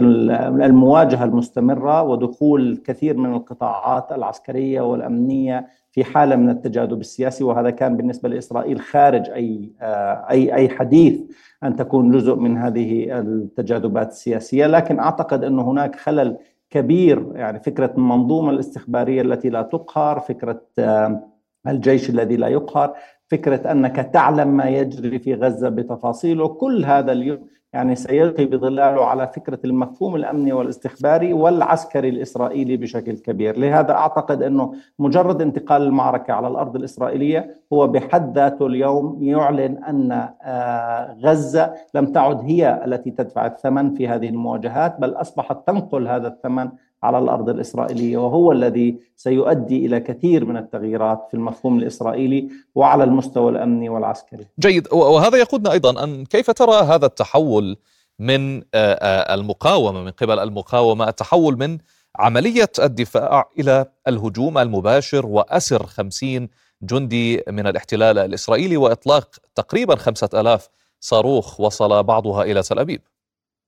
المواجهة 0.65 1.23
المستمرة 1.23 2.03
ودخول 2.03 2.81
كثير 2.85 3.17
من 3.17 3.33
القطاعات 3.33 4.11
العسكرية 4.11 4.81
والأمنية 4.81 5.67
في 5.91 6.03
حالة 6.03 6.35
من 6.35 6.49
التجاذب 6.49 6.99
السياسي 6.99 7.43
وهذا 7.43 7.69
كان 7.69 7.97
بالنسبة 7.97 8.29
لإسرائيل 8.29 8.79
خارج 8.79 9.29
أي 9.29 9.71
آه، 9.81 10.25
أي 10.29 10.53
أي 10.53 10.69
حديث 10.69 11.21
أن 11.63 11.75
تكون 11.75 12.11
جزء 12.11 12.35
من 12.35 12.57
هذه 12.57 13.19
التجاذبات 13.19 14.11
السياسية. 14.11 14.65
لكن 14.65 14.99
أعتقد 14.99 15.43
انه 15.43 15.71
هناك 15.71 15.95
خلل 15.95 16.37
كبير 16.69 17.31
يعني 17.35 17.59
فكرة 17.59 17.93
المنظومة 17.97 18.49
الاستخبارية 18.51 19.21
التي 19.21 19.49
لا 19.49 19.61
تقهر 19.61 20.19
فكرة 20.19 20.61
آه، 20.79 21.23
الجيش 21.67 22.09
الذي 22.09 22.35
لا 22.37 22.47
يقهر 22.47 22.93
فكرة 23.27 23.71
أنك 23.71 23.95
تعلم 23.95 24.47
ما 24.47 24.69
يجري 24.69 25.19
في 25.19 25.33
غزة 25.33 25.69
بتفاصيله 25.69 26.47
كل 26.47 26.85
هذا 26.85 27.11
اليوم 27.11 27.47
يعني 27.77 27.95
سيلقي 27.95 28.45
بظلاله 28.45 29.05
على 29.05 29.27
فكرة 29.27 29.59
المفهوم 29.65 30.15
الأمني 30.15 30.53
والاستخباري 30.53 31.33
والعسكري 31.33 32.09
الإسرائيلي 32.09 32.77
بشكل 32.77 33.17
كبير، 33.17 33.57
لهذا 33.57 33.91
أعتقد 33.91 34.43
أنه 34.43 34.73
مجرد 34.99 35.41
انتقال 35.41 35.81
المعركة 35.81 36.33
على 36.33 36.47
الأرض 36.47 36.75
الإسرائيلية 36.75 37.55
هو 37.73 37.87
بحد 37.87 38.35
ذاته 38.35 38.67
اليوم 38.67 39.17
يعلن 39.21 39.83
أن 39.83 40.11
آه، 40.41 41.17
غزة 41.23 41.73
لم 41.93 42.05
تعد 42.11 42.41
هي 42.41 42.81
التي 42.85 43.11
تدفع 43.11 43.45
الثمن 43.45 43.93
في 43.93 44.07
هذه 44.07 44.29
المواجهات 44.29 44.99
بل 44.99 45.09
أصبحت 45.09 45.67
تنقل 45.67 46.07
هذا 46.07 46.27
الثمن 46.27 46.69
على 47.03 47.19
الأرض 47.19 47.49
الإسرائيلية 47.49 48.17
وهو 48.17 48.51
الذي 48.51 48.99
سيؤدي 49.15 49.85
إلى 49.85 49.99
كثير 49.99 50.45
من 50.45 50.57
التغييرات 50.57 51.27
في 51.27 51.33
المفهوم 51.33 51.79
الإسرائيلي 51.79 52.49
وعلى 52.75 53.03
المستوى 53.03 53.51
الأمني 53.51 53.89
والعسكري. 53.89 54.47
جيد 54.59 54.87
وهذا 54.93 55.37
يقودنا 55.37 55.71
أيضا 55.71 56.03
أن 56.03 56.25
كيف 56.25 56.51
ترى 56.51 56.75
هذا 56.75 57.05
التحول 57.05 57.77
من 58.19 58.61
المقاومة 58.73 60.01
من 60.01 60.11
قبل 60.11 60.39
المقاومة 60.39 61.09
التحول 61.09 61.57
من 61.57 61.77
عملية 62.19 62.71
الدفاع 62.79 63.49
إلى 63.59 63.85
الهجوم 64.07 64.57
المباشر 64.57 65.25
وأسر 65.25 65.85
خمسين 65.85 66.49
جندي 66.81 67.43
من 67.47 67.67
الاحتلال 67.67 68.17
الإسرائيلي 68.19 68.77
وإطلاق 68.77 69.35
تقريبا 69.55 69.95
خمسة 69.95 70.29
ألاف 70.33 70.69
صاروخ 70.99 71.59
وصل 71.59 72.03
بعضها 72.03 72.43
إلى 72.43 72.61
تل 72.61 72.79
أبيب. 72.79 73.01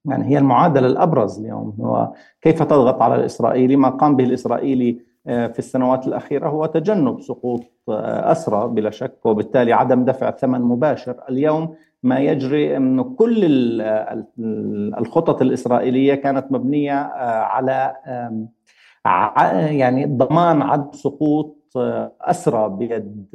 يعني 0.05 0.25
هي 0.25 0.37
المعادلة 0.37 0.87
الأبرز 0.87 1.39
اليوم 1.39 1.77
هو 1.81 2.13
كيف 2.41 2.63
تضغط 2.63 3.01
على 3.01 3.15
الإسرائيلي 3.15 3.75
ما 3.75 3.89
قام 3.89 4.15
به 4.15 4.23
الإسرائيلي 4.23 5.09
آه، 5.27 5.47
في 5.47 5.59
السنوات 5.59 6.07
الأخيرة 6.07 6.49
هو 6.49 6.65
تجنب 6.65 7.21
سقوط 7.21 7.63
آه، 7.89 8.31
أسرى 8.31 8.67
بلا 8.67 8.89
شك 8.89 9.25
وبالتالي 9.25 9.73
عدم 9.73 10.05
دفع 10.05 10.31
ثمن 10.31 10.61
مباشر. 10.61 11.15
اليوم 11.29 11.75
ما 12.03 12.19
يجري 12.19 12.77
أن 12.77 13.03
كل 13.03 13.45
الخطط 14.97 15.41
الإسرائيلية 15.41 16.15
كانت 16.15 16.51
مبنية 16.51 17.01
آه، 17.01 17.41
على 17.41 17.95
يعني 19.71 20.05
ضمان 20.05 20.61
عدم 20.61 20.91
سقوط 20.91 21.58
أسرى 22.21 22.69
بيد 22.69 23.25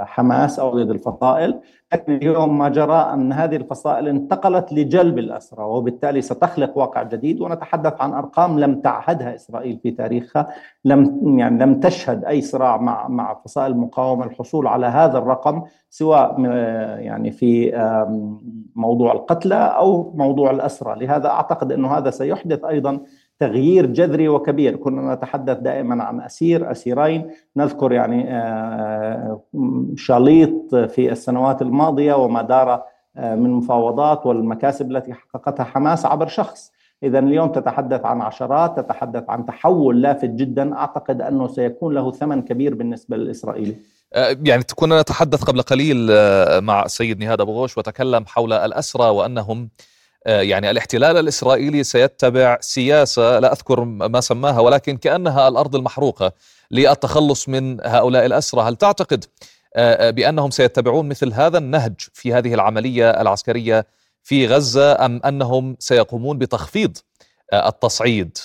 حماس 0.00 0.58
أو 0.58 0.70
بيد 0.70 0.90
الفصائل. 0.90 1.60
لكن 1.92 2.16
اليوم 2.16 2.58
ما 2.58 2.68
جرى 2.68 3.10
أن 3.12 3.32
هذه 3.32 3.56
الفصائل 3.56 4.08
انتقلت 4.08 4.72
لجلب 4.72 5.18
الأسرى 5.18 5.64
وبالتالي 5.64 6.20
ستخلق 6.20 6.78
واقع 6.78 7.02
جديد. 7.02 7.40
ونتحدث 7.40 8.00
عن 8.00 8.12
أرقام 8.12 8.58
لم 8.58 8.80
تعهدها 8.80 9.34
إسرائيل 9.34 9.78
في 9.82 9.90
تاريخها 9.90 10.48
لم 10.84 11.38
يعني 11.38 11.64
لم 11.64 11.80
تشهد 11.80 12.24
أي 12.24 12.40
صراع 12.40 12.76
مع 12.76 13.08
مع 13.08 13.34
فصائل 13.44 13.72
المقاومة 13.72 14.24
الحصول 14.24 14.66
على 14.66 14.86
هذا 14.86 15.18
الرقم 15.18 15.62
سواء 15.90 16.40
يعني 17.00 17.30
في 17.30 17.72
موضوع 18.76 19.12
القتلى 19.12 19.54
أو 19.54 20.12
موضوع 20.14 20.50
الأسرى. 20.50 21.06
لهذا 21.06 21.28
أعتقد 21.28 21.72
أنه 21.72 21.88
هذا 21.98 22.10
سيحدث 22.10 22.64
أيضا 22.64 23.00
تغيير 23.38 23.86
جذري 23.86 24.28
وكبير. 24.28 24.76
كنا 24.76 25.14
نتحدث 25.14 25.58
دائما 25.58 26.04
عن 26.04 26.20
أسير 26.20 26.70
أسيرين. 26.70 27.30
نذكر 27.56 27.92
يعني 27.92 28.24
آه، 28.28 29.40
شاليط 29.96 30.74
في 30.74 31.12
السنوات 31.12 31.62
الماضية 31.62 32.14
وما 32.14 32.42
دار 32.42 32.82
آه، 33.16 33.34
من 33.34 33.50
مفاوضات 33.50 34.26
والمكاسب 34.26 34.90
التي 34.90 35.12
حققتها 35.12 35.64
حماس 35.64 36.06
عبر 36.06 36.26
شخص. 36.26 36.72
إذا 37.02 37.18
اليوم 37.18 37.48
تتحدث 37.48 38.04
عن 38.04 38.20
عشرات 38.20 38.80
تتحدث 38.80 39.24
عن 39.28 39.46
تحول 39.46 40.02
لافت 40.02 40.30
جدا. 40.30 40.74
أعتقد 40.74 41.22
أنه 41.22 41.48
سيكون 41.48 41.94
له 41.94 42.12
ثمن 42.12 42.42
كبير 42.42 42.74
بالنسبة 42.74 43.16
للإسرائيلي. 43.16 43.76
آه، 44.14 44.36
يعني 44.44 44.62
كنا 44.74 45.00
نتحدث 45.00 45.44
قبل 45.44 45.62
قليل 45.62 45.96
مع 46.62 46.84
السيد 46.84 47.24
نهاد 47.24 47.40
أبو 47.40 47.52
غوش 47.52 47.78
وتكلم 47.78 48.26
حول 48.26 48.52
الأسرى 48.52 49.10
وأنهم 49.10 49.62
آه، 49.62 49.97
يعني 50.28 50.70
الاحتلال 50.70 51.16
الإسرائيلي 51.16 51.84
سيتبع 51.84 52.58
سياسة 52.60 53.38
لا 53.38 53.52
أذكر 53.52 53.84
ما 53.84 54.20
سماها 54.20 54.60
ولكن 54.60 54.96
كأنها 54.96 55.48
الأرض 55.48 55.76
المحروقة 55.76 56.32
للتخلص 56.70 57.48
من 57.48 57.80
هؤلاء 57.84 58.26
الاسرى، 58.26 58.62
هل 58.62 58.76
تعتقد 58.76 59.24
آه، 59.76 60.08
آه، 60.08 60.10
بأنهم 60.10 60.50
سيتبعون 60.50 61.08
مثل 61.08 61.32
هذا 61.32 61.58
النهج 61.58 61.94
في 61.98 62.34
هذه 62.34 62.54
العملية 62.54 63.10
العسكرية 63.10 63.86
في 64.22 64.46
غزة 64.46 65.06
أم 65.06 65.20
أنهم 65.26 65.76
سيقومون 65.78 66.38
بتخفيض 66.38 66.96
التصعيد؟ 67.52 68.38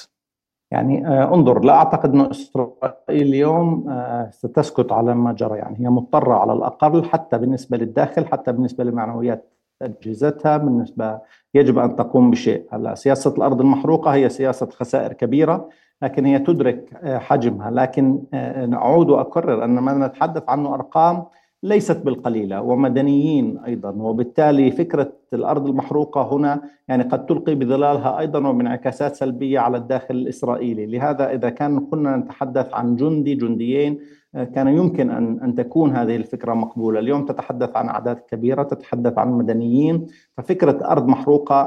يعني 0.72 1.08
انظر 1.08 1.60
لا 1.60 1.74
أعتقد 1.74 2.14
أن 2.14 2.22
إسرائيل 2.22 2.94
اليوم 3.10 3.86
ستسكت 4.32 4.92
على 4.92 5.16
ما 5.16 5.34
جرى 5.34 5.58
يعني 5.58 5.80
هي 5.80 5.90
مضطرة 5.90 6.34
على 6.34 6.54
الأقل 6.54 7.06
حتى 7.06 7.38
بالنسبة 7.38 7.78
للداخل 7.78 8.26
حتى 8.26 8.52
بالنسبة 8.52 8.84
لمعنويات 8.84 9.54
أجهزتها 9.84 10.58
بالنسبة 10.58 11.20
يجب 11.54 11.80
أن 11.80 11.96
تقوم 11.96 12.32
بشيء، 12.32 12.66
هلا 12.72 12.96
سياسة 12.96 13.34
الأرض 13.38 13.62
المحروقة 13.62 14.14
هي 14.14 14.30
سياسة 14.30 14.66
خسائر 14.66 15.14
كبيرة 15.14 15.70
لكن 16.02 16.26
هي 16.26 16.40
تدرك 16.40 16.90
آه، 17.04 17.18
حجمها، 17.18 17.72
لكن 17.72 18.20
آه، 18.34 18.74
اعود 18.74 19.10
وأكرر 19.10 19.64
أن 19.64 19.80
ما 19.80 20.08
نتحدث 20.08 20.44
عنه 20.48 20.74
أرقام 20.74 21.24
ليست 21.64 21.98
بالقليلة 21.98 22.62
ومدنيين 22.62 23.58
أيضا. 23.58 23.90
وبالتالي 23.90 24.72
فكرة 24.72 25.12
الأرض 25.34 25.68
المحروقة 25.68 26.34
هنا 26.34 26.62
يعني 26.88 27.04
قد 27.04 27.26
تلقي 27.26 27.56
بظلالها 27.56 28.20
أيضا 28.20 28.48
وبانعكاسات 28.48 29.16
سلبية 29.16 29.60
على 29.60 29.78
الداخل 29.78 30.16
الإسرائيلي، 30.16 30.86
لهذا 30.86 31.32
إذا 31.32 31.50
كان 31.50 31.80
كنا 31.80 32.18
نتحدث 32.18 32.74
عن 32.74 32.96
جندي 32.96 33.36
جنديين 33.36 34.00
كان 34.34 34.68
يمكن 34.68 35.10
ان 35.10 35.40
أن 35.44 35.56
تكون 35.56 35.96
هذه 35.96 36.16
الفكرة 36.16 36.54
مقبولة، 36.54 37.00
اليوم 37.00 37.26
تتحدث 37.26 37.76
عن 37.76 37.90
أعداد 37.90 38.20
كبيرة، 38.20 38.64
تتحدث 38.64 39.18
عن 39.18 39.32
مدنيين، 39.32 40.08
ففكرة 40.38 40.92
أرض 40.92 41.08
محروقة 41.08 41.64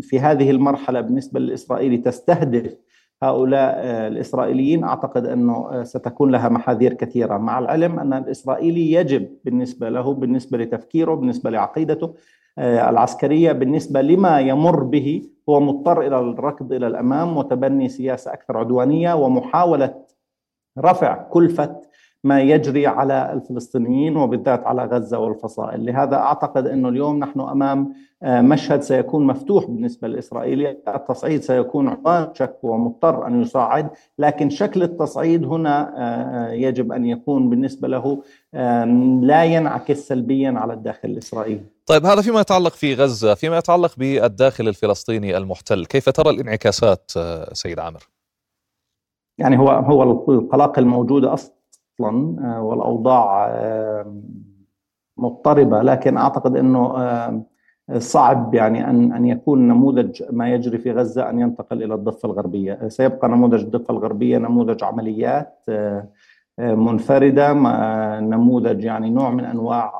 في 0.00 0.20
هذه 0.20 0.50
المرحلة 0.50 1.00
بالنسبة 1.00 1.40
للإسرائيلي 1.40 1.96
تستهدف 1.96 2.76
هؤلاء 3.22 3.74
آه، 3.76 4.08
الإسرائيليين. 4.08 4.84
أعتقد 4.84 5.26
أنه 5.26 5.68
آه، 5.70 5.82
ستكون 5.82 6.30
لها 6.30 6.48
محاذير 6.48 6.92
كثيرة، 6.94 7.38
مع 7.38 7.58
العلم 7.58 7.98
أن 7.98 8.12
الإسرائيلي 8.12 8.92
يجب 8.92 9.28
بالنسبة 9.44 9.88
له 9.88 10.14
بالنسبة 10.14 10.58
لتفكيره 10.58 11.14
بالنسبة 11.14 11.50
لعقيدته 11.50 12.14
آه، 12.58 12.90
العسكرية 12.90 13.52
بالنسبة 13.52 14.00
لما 14.00 14.40
يمر 14.40 14.82
به 14.82 15.22
هو 15.48 15.60
مضطر 15.60 16.06
إلى 16.06 16.18
الركض 16.18 16.72
إلى 16.72 16.86
الأمام 16.86 17.36
وتبني 17.36 17.88
سياسة 17.88 18.32
أكثر 18.32 18.56
عدوانية 18.56 19.14
ومحاولة 19.14 19.94
رفع 20.78 21.22
كلفة 21.22 21.76
ما 22.24 22.40
يجري 22.40 22.86
على 22.86 23.32
الفلسطينيين 23.32 24.16
وبالذات 24.16 24.66
على 24.66 24.84
غزة 24.84 25.18
والفصائل، 25.18 25.86
لهذا 25.86 26.16
أعتقد 26.16 26.66
إنه 26.66 26.88
اليوم 26.88 27.18
نحن 27.18 27.40
أمام 27.40 27.94
آه، 28.22 28.40
مشهد 28.40 28.82
سيكون 28.82 29.26
مفتوح 29.26 29.64
بالنسبة 29.64 30.08
لاسرائيل، 30.08 30.76
التصعيد 30.88 31.42
سيكون 31.42 31.88
عنوان 31.88 32.34
شك 32.34 32.58
ومضطر 32.62 33.26
أن 33.26 33.42
يصعد، 33.42 33.90
لكن 34.18 34.50
شكل 34.50 34.82
التصعيد 34.82 35.44
هنا 35.44 35.94
آه، 35.96 36.52
يجب 36.52 36.92
أن 36.92 37.06
يكون 37.06 37.50
بالنسبة 37.50 37.88
له 37.88 38.22
لا 39.22 39.44
ينعكس 39.44 39.98
سلبيا 40.08 40.54
على 40.56 40.72
الداخل 40.72 41.08
الإسرائيلي. 41.08 41.64
طيب 41.86 42.06
هذا 42.06 42.22
فيما 42.22 42.40
يتعلق 42.40 42.72
في 42.72 42.94
غزة، 42.94 43.34
فيما 43.34 43.58
يتعلق 43.58 43.92
بالداخل 43.96 44.68
الفلسطيني 44.68 45.36
المحتل، 45.36 45.86
كيف 45.86 46.08
ترى 46.08 46.30
الانعكاسات 46.30 47.10
سيد 47.52 47.78
عامر؟ 47.78 48.13
يعني 49.38 49.58
هو 49.58 49.68
هو 49.68 50.02
القلاق 50.28 50.78
الموجوده 50.78 51.32
أصلا 51.32 51.52
آه، 52.00 52.62
والأوضاع 52.62 53.46
آه، 53.50 54.22
مضطربة. 55.16 55.82
لكن 55.82 56.16
أعتقد 56.16 56.56
إنه 56.56 56.96
آه، 56.96 57.42
صعب 57.98 58.54
يعني 58.54 58.90
أن 58.90 59.12
أن 59.12 59.26
يكون 59.26 59.68
نموذج 59.68 60.22
ما 60.30 60.48
يجري 60.48 60.78
في 60.78 60.92
غزة 60.92 61.30
أن 61.30 61.40
ينتقل 61.40 61.82
إلى 61.82 61.94
الضفة 61.94 62.26
الغربية، 62.26 62.88
سيبقى 62.88 63.28
نموذج 63.28 63.60
الضفة 63.60 63.92
الغربية 63.94 64.38
نموذج 64.38 64.84
عمليات 64.84 65.64
منفردة 66.58 67.52
نموذج 68.20 68.84
يعني 68.84 69.10
نوع 69.10 69.30
من 69.30 69.44
أنواع 69.44 69.92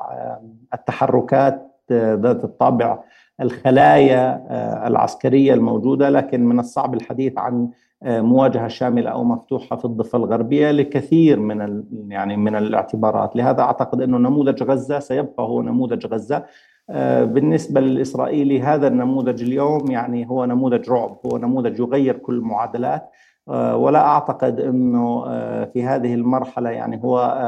التحركات 0.73 1.71
ذات 1.91 2.43
الطابع. 2.43 2.99
الخلايا 3.41 4.47
العسكرية 4.87 5.53
الموجودة 5.53 6.09
لكن 6.09 6.45
من 6.45 6.59
الصعب 6.59 6.93
الحديث 6.93 7.37
عن 7.37 7.69
مواجهة 8.03 8.67
شاملة 8.67 9.09
أو 9.09 9.23
مفتوحة 9.23 9.75
في 9.75 9.85
الضفة 9.85 10.17
الغربية 10.17 10.71
لكثير 10.71 11.39
من 11.39 11.83
يعني 12.09 12.37
من 12.37 12.55
الاعتبارات، 12.55 13.35
لهذا 13.35 13.61
أعتقد 13.61 14.01
إنه 14.01 14.17
نموذج 14.17 14.63
غزة 14.63 14.99
سيبقى 14.99 15.43
هو 15.43 15.61
نموذج 15.61 16.07
غزة. 16.07 16.43
آه، 16.89 17.23
بالنسبة 17.23 17.81
للإسرائيلي 17.81 18.61
هذا 18.61 18.87
النموذج 18.87 19.41
اليوم 19.41 19.91
يعني 19.91 20.29
هو 20.29 20.45
نموذج 20.45 20.89
رعب، 20.89 21.17
هو 21.25 21.37
نموذج 21.37 21.79
يغير 21.79 22.17
كل 22.17 22.33
المعادلات 22.33 23.01
آه، 23.01 23.09
ولا 23.47 23.99
أعتقد 23.99 24.59
إنه 24.59 25.23
آه، 25.27 25.65
في 25.65 25.83
هذه 25.83 26.13
المرحلة 26.13 26.69
يعني 26.69 27.03
هو 27.03 27.41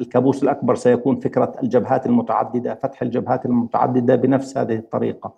الكابوس 0.00 0.42
الأكبر 0.42 0.74
سيكون 0.74 1.20
فكرة 1.20 1.52
الجبهات 1.62 2.06
المتعددة، 2.06 2.74
فتح 2.82 3.02
الجبهات 3.02 3.46
المتعددة 3.46 4.16
بنفس 4.16 4.58
هذه 4.58 4.76
الطريقة. 4.76 5.34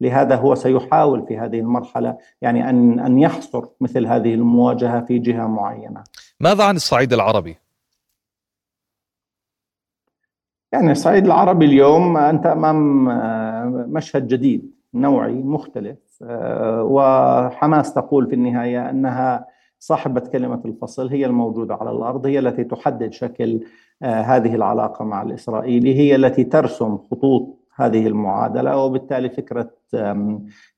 لهذا 0.00 0.36
هو 0.36 0.54
سيحاول 0.54 1.26
في 1.26 1.38
هذه 1.38 1.60
المرحلة 1.60 2.16
يعني 2.42 2.70
أن 2.70 3.00
أن 3.00 3.18
يحصر 3.18 3.64
مثل 3.80 4.06
هذه 4.06 4.34
المواجهة 4.34 5.00
في 5.00 5.18
جهة 5.18 5.46
معينة. 5.46 6.04
ماذا 6.40 6.64
عن 6.64 6.76
الصعيد 6.76 7.12
العربي؟ 7.12 7.56
يعني 10.72 10.92
الصعيد 10.92 11.24
العربي 11.24 11.64
اليوم 11.64 12.16
أنت 12.16 12.46
أمام 12.46 13.08
آه، 13.08 13.64
مشهد 13.88 14.28
جديد 14.28 14.74
نوعي 14.94 15.32
مختلف 15.32 15.98
آه، 15.98 16.09
وحماس 16.22 17.94
تقول 17.94 18.26
في 18.26 18.34
النهاية 18.34 18.90
أنها 18.90 19.46
صاحبة 19.78 20.20
كلمة 20.20 20.60
الفصل 20.64 21.08
هي 21.08 21.26
الموجودة 21.26 21.74
على 21.74 21.90
الأرض 21.90 22.26
هي 22.26 22.38
التي 22.38 22.64
تحدد 22.64 23.12
شكل 23.12 23.60
آه، 24.02 24.20
هذه 24.20 24.54
العلاقة 24.54 25.04
مع 25.04 25.22
الإسرائيلي 25.22 25.94
هي 25.94 26.16
التي 26.16 26.44
ترسم 26.44 26.98
خطوط 27.10 27.56
هذه 27.76 28.06
المعادلة 28.06 28.76
وبالتالي 28.76 29.30
فكرة 29.30 29.70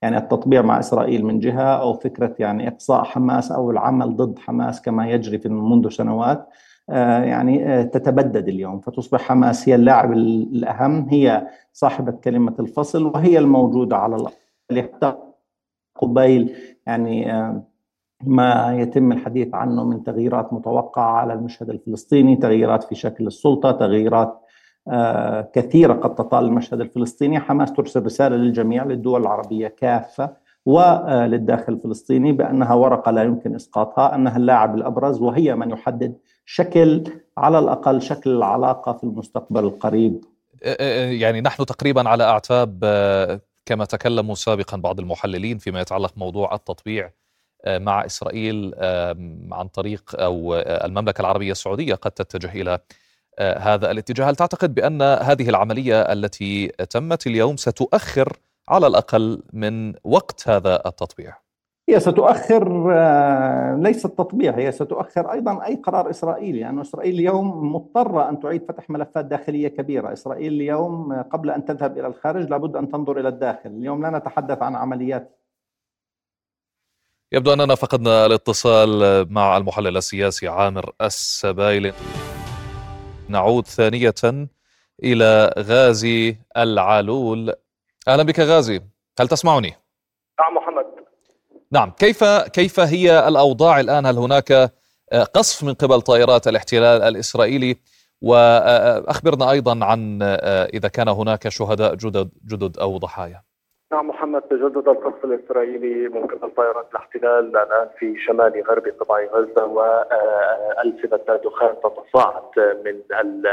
يعني 0.03 0.17
التطبيع 0.19 0.63
مع 0.63 0.79
إسرائيل 0.79 1.25
من 1.25 1.39
جهة 1.39 1.81
أو 1.81 1.95
فكرة 1.95 2.35
يعني 2.39 2.69
إقصاء 2.69 3.05
حماس 3.05 3.53
أو 3.53 3.71
العمل 3.71 4.17
ضد 4.17 4.39
حماس 4.39 4.83
كما 4.83 5.11
يجري 5.11 5.39
في 5.39 5.49
منذ 5.49 5.89
سنوات 5.89 6.49
آه، 6.91 7.23
يعني 7.25 7.67
آه، 7.67 7.83
تتبدد 7.83 8.49
اليوم. 8.49 8.81
فتصبح 8.81 9.21
حماس 9.21 9.69
هي 9.69 9.75
اللاعب 9.75 10.13
الأهم 10.13 11.09
هي 11.09 11.47
صاحبة 11.73 12.13
كلمة 12.13 12.55
الفصل 12.61 13.07
وهي 13.07 13.39
الموجودة 13.39 13.97
على 13.97 14.17
الأرض. 14.17 15.32
قبيل 15.97 16.55
يعني 16.87 17.33
ما 18.27 18.77
يتم 18.79 19.13
الحديث 19.13 19.55
عنه 19.55 19.85
من 19.85 20.05
تغييرات 20.05 20.53
متوقعة 20.53 21.13
على 21.13 21.33
المشهد 21.33 21.71
الفلسطيني، 21.71 22.37
تغييرات 22.37 22.83
في 22.83 22.95
شكل 22.95 23.27
السلطة، 23.27 23.71
تغييرات 23.71 24.39
آه، 24.89 25.51
كثيرة 25.53 25.93
قد 25.93 26.15
تطال 26.15 26.45
المشهد 26.45 26.81
الفلسطيني. 26.81 27.41
حماس 27.41 27.73
ترسل 27.73 28.05
رسالة 28.05 28.37
للجميع 28.37 28.85
للدول 28.85 29.21
العربية 29.21 29.69
كافة 29.69 30.31
وللداخل 30.67 31.73
الفلسطيني 31.73 32.33
بأنها 32.33 32.75
ورقة 32.75 33.11
لا 33.11 33.23
يمكن 33.23 33.55
إسقاطها 33.55 34.15
أنها 34.15 34.37
اللاعب 34.37 34.75
الأبرز 34.75 35.21
وهي 35.21 35.55
من 35.55 35.71
يحدد 35.71 36.19
شكل 36.45 37.05
على 37.39 37.59
الأقل 37.59 38.03
شكل 38.03 38.31
العلاقة 38.31 38.93
في 38.93 39.05
المستقبل 39.05 39.65
القريب. 39.65 40.25
آه، 40.65 40.77
آه، 40.81 41.11
يعني 41.11 41.41
نحن 41.41 41.67
تقريبا 41.67 42.09
على 42.09 42.25
أعتاب 42.25 42.85
كما 43.67 43.85
تكلموا 43.85 44.35
سابقا 44.35 44.77
بعض 44.77 45.01
المحللين 45.01 45.59
فيما 45.59 45.81
يتعلق 45.81 46.13
موضوع 46.17 46.55
التطبيع 46.55 47.11
مع 47.67 48.07
إسرائيل 48.07 48.75
عن 49.53 49.69
طريق 49.69 50.17
أو 50.19 50.55
المملكة 50.55 51.21
العربية 51.21 51.53
السعودية 51.53 51.95
قد 51.95 52.11
تتجه 52.11 52.53
إلى 52.53 52.79
آه، 53.39 53.59
هذا 53.59 53.91
الاتجاه. 53.91 54.31
هل 54.31 54.37
تعتقد 54.37 54.75
بأن 54.75 55.03
هذه 55.03 55.49
العملية 55.49 56.01
التي 56.01 56.69
تمت 56.69 57.27
اليوم 57.27 57.57
ستؤخر 57.57 58.37
على 58.69 58.87
الأقل 58.87 59.43
من 59.53 59.95
وقت 60.05 60.49
هذا 60.49 60.83
التطبيع؟ 60.87 61.42
هي 61.93 62.01
ستؤخر 62.01 62.93
آه، 62.93 63.77
ليس 63.77 64.05
التطبيع 64.07 64.59
هي 64.59 64.73
ستؤخر 64.73 65.33
أيضا 65.33 65.67
أي 65.67 65.75
قرار 65.75 66.11
إسرائيلي 66.11 66.53
لأنه 66.53 66.61
يعني 66.61 66.81
إسرائيل 66.81 67.15
اليوم 67.15 67.73
مضطرة 67.75 68.29
أن 68.29 68.41
تعيد 68.41 68.65
فتح 68.69 68.91
ملفات 68.91 69.25
داخلية 69.25 69.69
كبيرة، 69.69 70.13
إسرائيل 70.13 70.53
اليوم 70.53 71.23
قبل 71.23 71.51
أن 71.51 71.65
تذهب 71.65 71.99
إلى 71.99 72.07
الخارج 72.07 72.51
لابد 72.51 72.77
أن 72.77 72.91
تنظر 72.91 73.21
إلى 73.21 73.29
الداخل، 73.29 73.71
اليوم 73.71 74.03
لا 74.03 74.19
نتحدث 74.19 74.63
عن 74.63 74.77
عمليات. 74.77 75.39
يبدو 77.33 77.53
أننا 77.53 77.75
فقدنا 77.75 78.27
الاتصال 78.27 79.27
مع 79.33 79.57
المحلل 79.57 79.97
السياسي 79.97 80.49
عامر 80.49 80.93
السبايلي 81.01 81.93
نعود 83.29 83.67
ثانية 83.67 84.49
إلى 85.05 85.55
غازي 85.59 86.37
العلول. 86.57 87.55
أهلا 88.09 88.23
بك 88.23 88.41
غازي 88.41 88.81
هل 89.21 89.29
تسمعني؟ 89.29 89.75
نعم 90.41 90.55
محمد. 90.55 90.72
نعم 91.73 91.91
كيف 91.91 92.25
كيف 92.25 92.81
هي 92.81 93.29
الأوضاع 93.29 93.81
الآن؟ 93.81 94.07
هل 94.07 94.19
هناك 94.19 94.53
آه، 95.13 95.25
قصف 95.25 95.65
من 95.65 95.75
قبل 95.75 96.01
طائرات 96.03 96.49
الاحتلال 96.49 97.03
الإسرائيلي؟ 97.03 97.77
وأخبرنا 98.21 99.51
أيضا 99.51 99.85
عن 99.85 100.19
آه، 100.23 100.65
إذا 100.65 100.89
كان 100.89 101.09
هناك 101.09 101.49
شهداء 101.49 101.95
جدد, 101.95 102.31
جدد 102.47 102.79
أو 102.79 102.99
ضحايا. 102.99 103.43
نعم 103.93 104.09
محمد 104.09 104.43
تجدد 104.43 104.89
القصف 104.89 105.25
الإسرائيلي 105.25 106.09
من 106.09 106.27
قبل 106.27 106.51
طائرات 106.51 106.87
الاحتلال 106.91 107.57
الآن 107.57 107.89
في 107.99 108.19
شمال 108.19 108.63
غرب 108.69 108.83
قطاع 109.01 109.25
غزة 109.25 109.65
والسنة 109.65 111.37
دخان 111.45 111.75
تتصاعد 111.85 112.77
من 112.85 113.01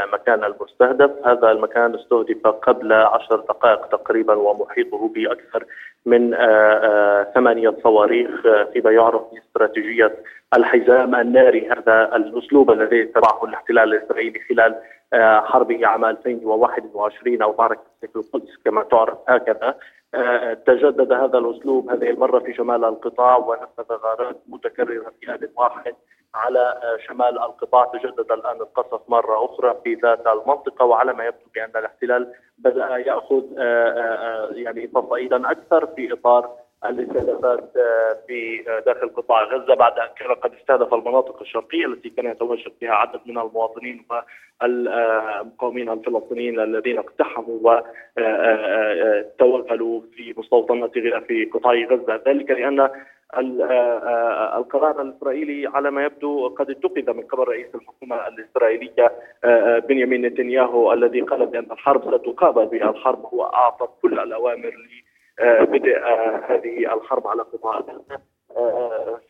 المكان 0.03 0.43
المستهدف، 0.43 1.11
هذا 1.27 1.51
المكان 1.51 1.95
استهدف 1.95 2.47
قبل 2.47 2.93
عشر 2.93 3.35
دقائق 3.35 3.85
تقريبا 3.85 4.33
ومحيطه 4.33 5.07
بأكثر 5.15 5.65
من 6.05 6.33
آه، 6.33 6.37
آه، 6.39 7.23
ثمانية 7.35 7.75
صواريخ 7.83 8.29
فيما 8.73 8.91
يعرف 8.91 9.21
باستراتيجية 9.33 10.15
الحزام 10.57 11.15
الناري، 11.15 11.69
هذا 11.69 12.15
الأسلوب 12.15 12.71
الذي 12.71 13.03
اتبعه 13.03 13.45
الاحتلال 13.45 13.93
الإسرائيلي 13.93 14.39
خلال 14.49 14.75
آه، 15.13 15.39
حربه 15.39 15.87
عام 15.87 16.05
2021 16.05 17.41
أو 17.41 17.55
معركه 17.59 17.81
القدس 18.15 18.57
كما 18.65 18.83
تعرف 18.83 19.17
هكذا. 19.27 19.75
تجدد 20.65 21.11
هذا 21.11 21.37
الأسلوب 21.37 21.89
هذه 21.89 22.09
المرة 22.09 22.39
في 22.39 22.53
شمال 22.53 22.85
القطاع 22.85 23.37
ونفذ 23.37 23.93
غارات 23.93 24.37
متكرره 24.47 25.11
في 25.19 25.31
ان 25.35 25.49
واحد 25.57 25.95
على 26.35 26.79
شمال 27.07 27.39
القطاع. 27.39 27.85
تجدد 27.85 28.31
الآن 28.31 28.55
القصف 28.55 29.01
مرة 29.09 29.45
أخرى 29.45 29.75
في 29.83 29.93
ذات 29.93 30.27
المنطقة 30.27 30.85
وعلى 30.85 31.13
ما 31.13 31.25
يبدو 31.25 31.45
بأن 31.55 31.71
الاحتلال 31.75 32.33
بدأ 32.57 32.97
يأخذ 32.97 33.43
يعني 34.57 34.87
تصعيدا 34.87 35.51
أكثر 35.51 35.85
في 35.85 36.13
إطار 36.13 36.55
الاستهدافات 36.85 37.73
في 38.27 38.63
داخل 38.85 39.09
قطاع 39.09 39.43
غزة 39.43 39.75
بعد 39.75 39.99
أن 39.99 40.07
كان 40.19 40.33
قد 40.33 40.53
استهدف 40.53 40.93
المناطق 40.93 41.41
الشرقية 41.41 41.85
التي 41.85 42.09
كان 42.09 42.25
يتواجد 42.25 42.71
فيها 42.79 42.93
عدد 42.93 43.19
من 43.25 43.37
المواطنين 43.37 44.05
والمقاومين 44.61 45.89
الفلسطينيين 45.89 46.59
الذين 46.59 46.97
اقتحموا 46.97 47.81
وتوغلوا 48.17 50.01
في 50.15 50.33
مستوطنات 50.37 50.91
في 51.27 51.45
قطاع 51.53 51.73
غزة. 51.73 52.21
ذلك 52.27 52.51
لأن 52.51 52.89
القرار 54.57 55.01
الإسرائيلي 55.01 55.67
على 55.67 55.91
ما 55.91 56.03
يبدو 56.05 56.47
قد 56.47 56.69
اتخذ 56.69 57.13
من 57.13 57.23
قبل 57.23 57.43
رئيس 57.43 57.75
الحكومة 57.75 58.27
الإسرائيلية 58.27 59.11
بنيامين 59.79 60.21
نتنياهو 60.25 60.93
الذي 60.93 61.21
قال 61.21 61.45
بأن 61.45 61.67
الحرب 61.71 62.17
ستقابل 62.17 62.65
بالحرب 62.65 63.25
هو 63.25 63.43
أعطى 63.43 63.87
كل 64.01 64.19
الأوامر 64.19 64.73
بدء 65.41 65.97
هذه 66.49 66.93
الحرب 66.93 67.27
على 67.27 67.41
قطاع 67.41 67.79
غزه 67.79 68.19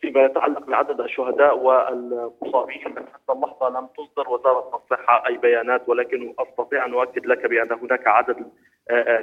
فيما 0.00 0.24
يتعلق 0.24 0.66
بعدد 0.66 1.00
الشهداء 1.00 1.58
والمصابين. 1.58 2.80
حتى 2.80 3.32
اللحظة 3.32 3.68
لم 3.68 3.86
تصدر 3.86 4.30
وزارة 4.30 4.80
الصحه 4.82 5.26
أي 5.26 5.36
بيانات 5.36 5.88
ولكن 5.88 6.34
أستطيع 6.38 6.86
أن 6.86 6.94
أؤكد 6.94 7.26
لك 7.26 7.46
بأن 7.46 7.72
هناك 7.72 8.06
عدد 8.06 8.36
آه، 8.38 8.42
آه، 8.42 8.79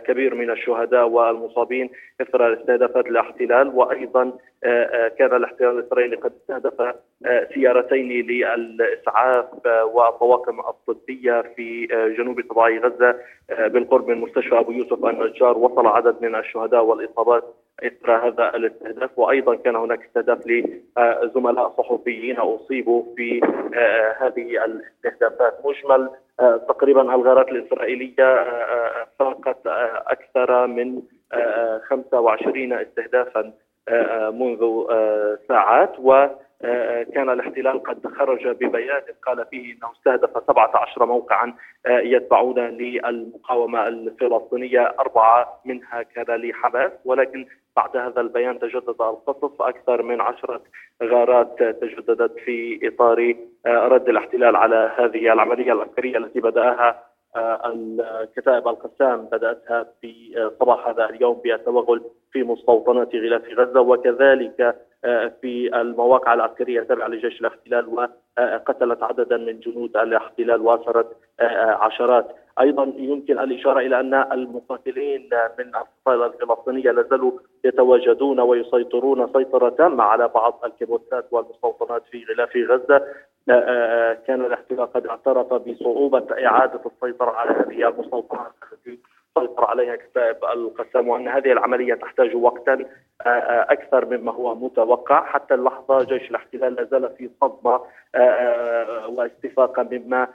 كبير 0.08 0.36
من 0.36 0.50
الشهداء 0.50 1.10
والمصابين 1.10 1.90
اثر 2.22 2.54
استهدافات 2.54 3.06
الاحتلال 3.06 3.68
وأيضا 3.68 4.32
آه، 4.64 5.08
كان 5.08 5.36
الاحتلال 5.36 5.80
الإسرائيلي 5.80 6.16
قد 6.16 6.32
استهدف 6.42 6.96
سيارتين 7.54 8.10
للإسعاف 8.10 9.46
والطواقم 9.94 10.60
الطبية 10.60 11.42
في 11.56 11.88
جنوب 12.18 12.40
قطاع 12.40 12.70
غزة 12.70 13.16
بالقرب 13.50 14.08
من 14.08 14.18
مستشفى 14.18 14.60
أبو 14.60 14.72
يوسف 14.72 15.06
النجار 15.06 15.58
وصل 15.58 15.88
عدد 15.88 16.16
من 16.22 16.36
الشهداء 16.36 16.84
والإصابات 16.84 17.44
إثر 17.84 18.28
هذا 18.28 18.56
الاستهداف 18.56 19.20
وأيضا 19.20 19.56
كان 19.56 19.76
هناك 19.76 20.06
استهداف 20.06 20.48
لزملاء 20.48 21.74
صحفيين 21.78 22.38
أصيبوا 22.38 23.04
في 23.16 23.42
هذه 24.20 24.66
الاستهدافات. 24.66 25.66
مجمل 25.66 26.10
تقريبا 26.68 27.02
الغارات 27.02 27.50
الإسرائيلية 27.50 28.46
فاقت 29.20 29.58
أكثر 30.08 30.68
من 30.68 31.02
25 31.84 32.74
استهدافا 32.74 33.54
منذ 34.32 34.84
ساعات. 35.48 36.00
و 36.00 36.28
كان 37.14 37.30
الاحتلال 37.30 37.84
قد 37.84 38.08
خرج 38.08 38.48
ببيان 38.48 39.02
قال 39.26 39.46
فيه 39.46 39.74
إنه 39.74 39.92
استهدف 39.92 40.44
17 40.48 41.06
موقعا 41.06 41.54
يتبعون 41.88 42.60
للمقاومة 42.60 43.88
الفلسطينية 43.88 44.96
أربعة 45.00 45.62
منها 45.66 46.02
كان 46.02 46.42
لحماس. 46.42 46.92
ولكن 47.06 47.46
بعد 47.76 47.98
هذا 47.98 48.22
البيان 48.22 48.60
تجدد 48.60 48.90
القصف 48.90 49.62
أكثر 49.62 50.02
من 50.02 50.22
عشرة 50.22 50.62
غارات 51.04 51.64
تجددت 51.64 52.40
في 52.40 52.88
إطار 52.88 53.36
رد 53.68 54.10
الاحتلال 54.10 54.56
على 54.56 54.92
هذه 54.98 55.34
العملية 55.34 55.74
العسكرية 55.74 56.18
التي 56.18 56.40
بدأها 56.40 57.04
الكتائب 57.66 58.68
القسام 58.68 59.26
بدأتها 59.26 59.86
في 60.02 60.34
صباح 60.60 60.88
هذا 60.88 61.10
اليوم 61.10 61.42
بالتوغل 61.44 62.02
في 62.32 62.44
مستوطنات 62.44 63.16
غلاف 63.16 63.42
غزة. 63.50 63.82
وكذلك 63.82 64.87
في 65.42 65.70
المواقع 65.82 66.34
العسكرية 66.34 66.80
التابعه 66.80 67.08
لجيش 67.08 67.42
الاحتلال 67.42 67.88
وقتلت 67.88 69.04
عددا 69.04 69.38
من 69.38 69.60
جنود 69.60 69.98
الاحتلال 69.98 70.62
واسرت 70.62 71.18
عشرات. 71.80 72.36
أيضا 72.60 72.94
يمكن 72.98 73.40
الإشارة 73.40 73.80
إلى 73.80 74.00
أن 74.00 74.14
المقاتلين 74.14 75.30
من 75.60 75.66
الفصائل 75.76 76.24
الفلسطينية 76.24 76.92
لازالوا 76.92 77.32
يتواجدون 77.66 78.40
ويسيطرون 78.40 79.34
سيطرة 79.34 79.70
تامه 79.70 80.04
على 80.04 80.28
بعض 80.28 80.62
الكيبوتسات 80.66 81.26
والمستوطنات 81.32 82.04
في 82.12 82.24
غلاف 82.24 82.58
غزة. 82.58 83.06
كان 84.28 84.46
الاحتلال 84.46 84.94
قد 84.94 85.08
اعترف 85.08 85.54
بصعوبة 85.54 86.46
إعادة 86.46 86.82
السيطرة 86.86 87.32
على 87.32 87.52
هذه 87.52 87.88
المستوطنات. 87.90 88.52
سيطر 89.40 89.66
عليها 89.66 89.96
كتائب 89.96 90.38
القسام 90.54 91.08
وأن 91.08 91.28
هذه 91.28 91.52
العملية 91.52 91.94
تحتاج 91.94 92.36
وقتا 92.36 92.86
أكثر 93.70 94.06
مما 94.06 94.32
هو 94.32 94.56
متوقع. 94.56 95.26
حتى 95.26 95.54
اللحظة 95.54 96.04
جيش 96.04 96.30
الاحتلال 96.30 96.74
لا 96.74 96.84
زال 96.84 97.10
في 97.18 97.30
صدمة 97.42 97.82
واستفاقه 99.08 99.84
مما 99.92 100.28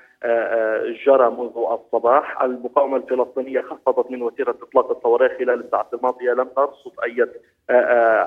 جرى 1.07 1.31
منذ 1.31 1.53
الصباح. 1.57 2.43
المقاومة 2.43 2.97
الفلسطينية 2.97 3.61
خفضت 3.61 4.11
من 4.11 4.23
وتيرة 4.23 4.55
إطلاق 4.63 4.91
الصواريخ 4.91 5.33
خلال 5.39 5.65
الساعات 5.65 5.95
الماضية. 5.95 6.33
لم 6.33 6.49
ترصد 6.57 6.93
أي 7.05 7.27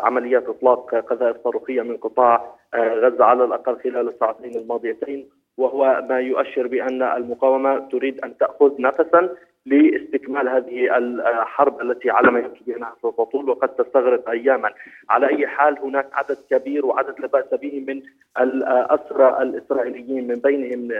عمليات 0.03 0.49
إطلاق 0.49 0.95
قذائف 0.95 1.37
صاروخية 1.43 1.81
من 1.81 1.97
قطاع 1.97 2.55
غزة 2.75 3.25
على 3.25 3.43
الأقل 3.43 3.79
خلال 3.79 4.09
الساعتين 4.09 4.55
الماضيتين. 4.55 5.29
وهو 5.57 6.03
ما 6.09 6.19
يؤشر 6.19 6.67
بأن 6.67 7.01
المقاومة 7.01 7.89
تريد 7.91 8.23
أن 8.23 8.37
تأخذ 8.37 8.81
نفسا 8.81 9.29
لاستكمال 9.65 10.49
هذه 10.49 10.97
الحرب 10.97 11.81
التي 11.81 12.09
على 12.09 12.31
ما 12.31 12.39
يبدو 12.39 12.59
بانها 12.67 12.95
سوف 13.01 13.15
تطول 13.15 13.49
وقد 13.49 13.69
تستغرق 13.69 14.29
اياما، 14.29 14.71
على 15.09 15.27
أي 15.27 15.47
حال 15.47 15.79
هناك 15.79 16.07
عدد 16.13 16.37
كبير 16.49 16.85
وعدد 16.85 17.19
لا 17.19 17.27
بأس 17.27 17.53
به 17.53 17.85
من 17.87 18.01
الأسرى 18.39 19.41
الإسرائيليين 19.41 20.27
من 20.27 20.35
بينهم 20.35 20.91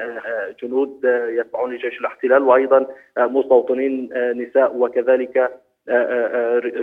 جنود 0.62 0.99
يتبعون 1.30 1.78
جيش 1.78 1.99
الاحتلال 1.99 2.43
وأيضا 2.43 2.86
مستوطنين 3.17 4.10
نساء 4.36 4.75
وكذلك 4.78 5.51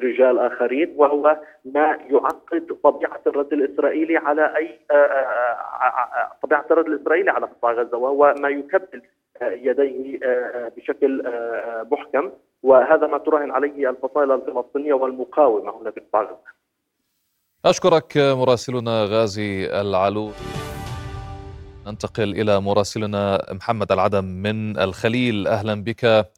رجال 0.03 0.39
آخرين. 0.39 0.95
وهو 0.97 1.37
ما 1.65 1.99
يعقد 2.11 2.77
طبيعة 2.83 3.21
الرد 3.27 3.53
الإسرائيلي 3.53 4.17
على 4.17 4.57
أي 4.57 4.79
طبيعة 6.43 6.65
الرد 6.71 6.87
الإسرائيلي 6.87 7.31
على 7.31 7.47
قطاع 7.47 7.73
غزة 7.73 7.97
وهو 7.99 8.35
ما 8.39 8.49
يكبل 8.49 9.03
يديه 9.51 10.19
بشكل 10.77 11.23
محكم 11.93 12.31
وهذا 12.63 13.07
ما 13.07 13.19
تراهن 13.19 13.51
عليه 13.51 13.91
الفصائل 13.91 14.33
الفلسطينية 14.33 14.95
والمقاومة 14.95 15.81
هنا 15.81 15.91
في 15.91 16.01
قطاع 16.01 16.23
غزه. 16.23 16.39
أشكرك 17.65 18.17
مراسلنا 18.17 19.05
غازي 19.05 19.81
العلو. 19.81 20.31
ننتقل 21.87 22.41
إلى 22.41 22.61
مراسلنا 22.61 23.47
محمد 23.53 23.93
العدم 23.93 24.25
من 24.25 24.79
الخليل 24.79 25.47
أهلا 25.47 25.85
بك 25.85 26.31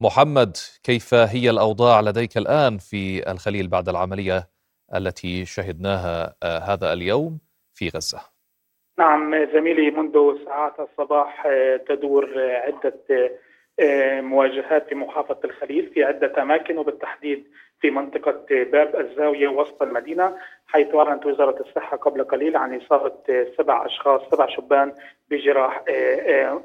محمد 0.00 0.56
كيف 0.82 1.14
هي 1.14 1.50
الأوضاع 1.50 2.00
لديك 2.00 2.36
الآن 2.36 2.78
في 2.78 3.30
الخليل 3.30 3.68
بعد 3.68 3.88
العملية 3.88 4.48
التي 4.94 5.44
شهدناها 5.44 6.34
هذا 6.44 6.92
اليوم 6.92 7.38
في 7.74 7.88
غزة؟ 7.88 8.20
نعم 9.00 9.46
زميلي 9.52 9.90
منذ 9.90 10.44
ساعات 10.44 10.80
الصباح 10.80 11.46
آه، 11.46 11.76
تدور 11.76 12.30
آه، 12.36 12.56
عدة 12.56 12.94
آه، 13.80 14.20
مواجهات 14.20 14.88
في 14.88 14.94
محافظة 14.94 15.38
الخليل 15.44 15.90
في 15.94 16.04
عدة 16.04 16.42
أماكن 16.42 16.78
وبالتحديد 16.78 17.44
في 17.80 17.90
منطقة 17.90 18.44
باب 18.50 18.96
الزاوية 19.00 19.48
وسط 19.48 19.82
المدينة 19.82 20.36
حيث 20.66 20.94
أعلنت 20.94 21.26
وزارة 21.26 21.60
الصحة 21.60 21.96
قبل 21.96 22.24
قليل 22.24 22.56
عن 22.56 22.76
إصابة 22.76 23.46
سبع 23.58 23.86
أشخاص 23.86 24.20
سبع 24.30 24.46
شبان 24.46 24.92
بجراح 25.30 25.84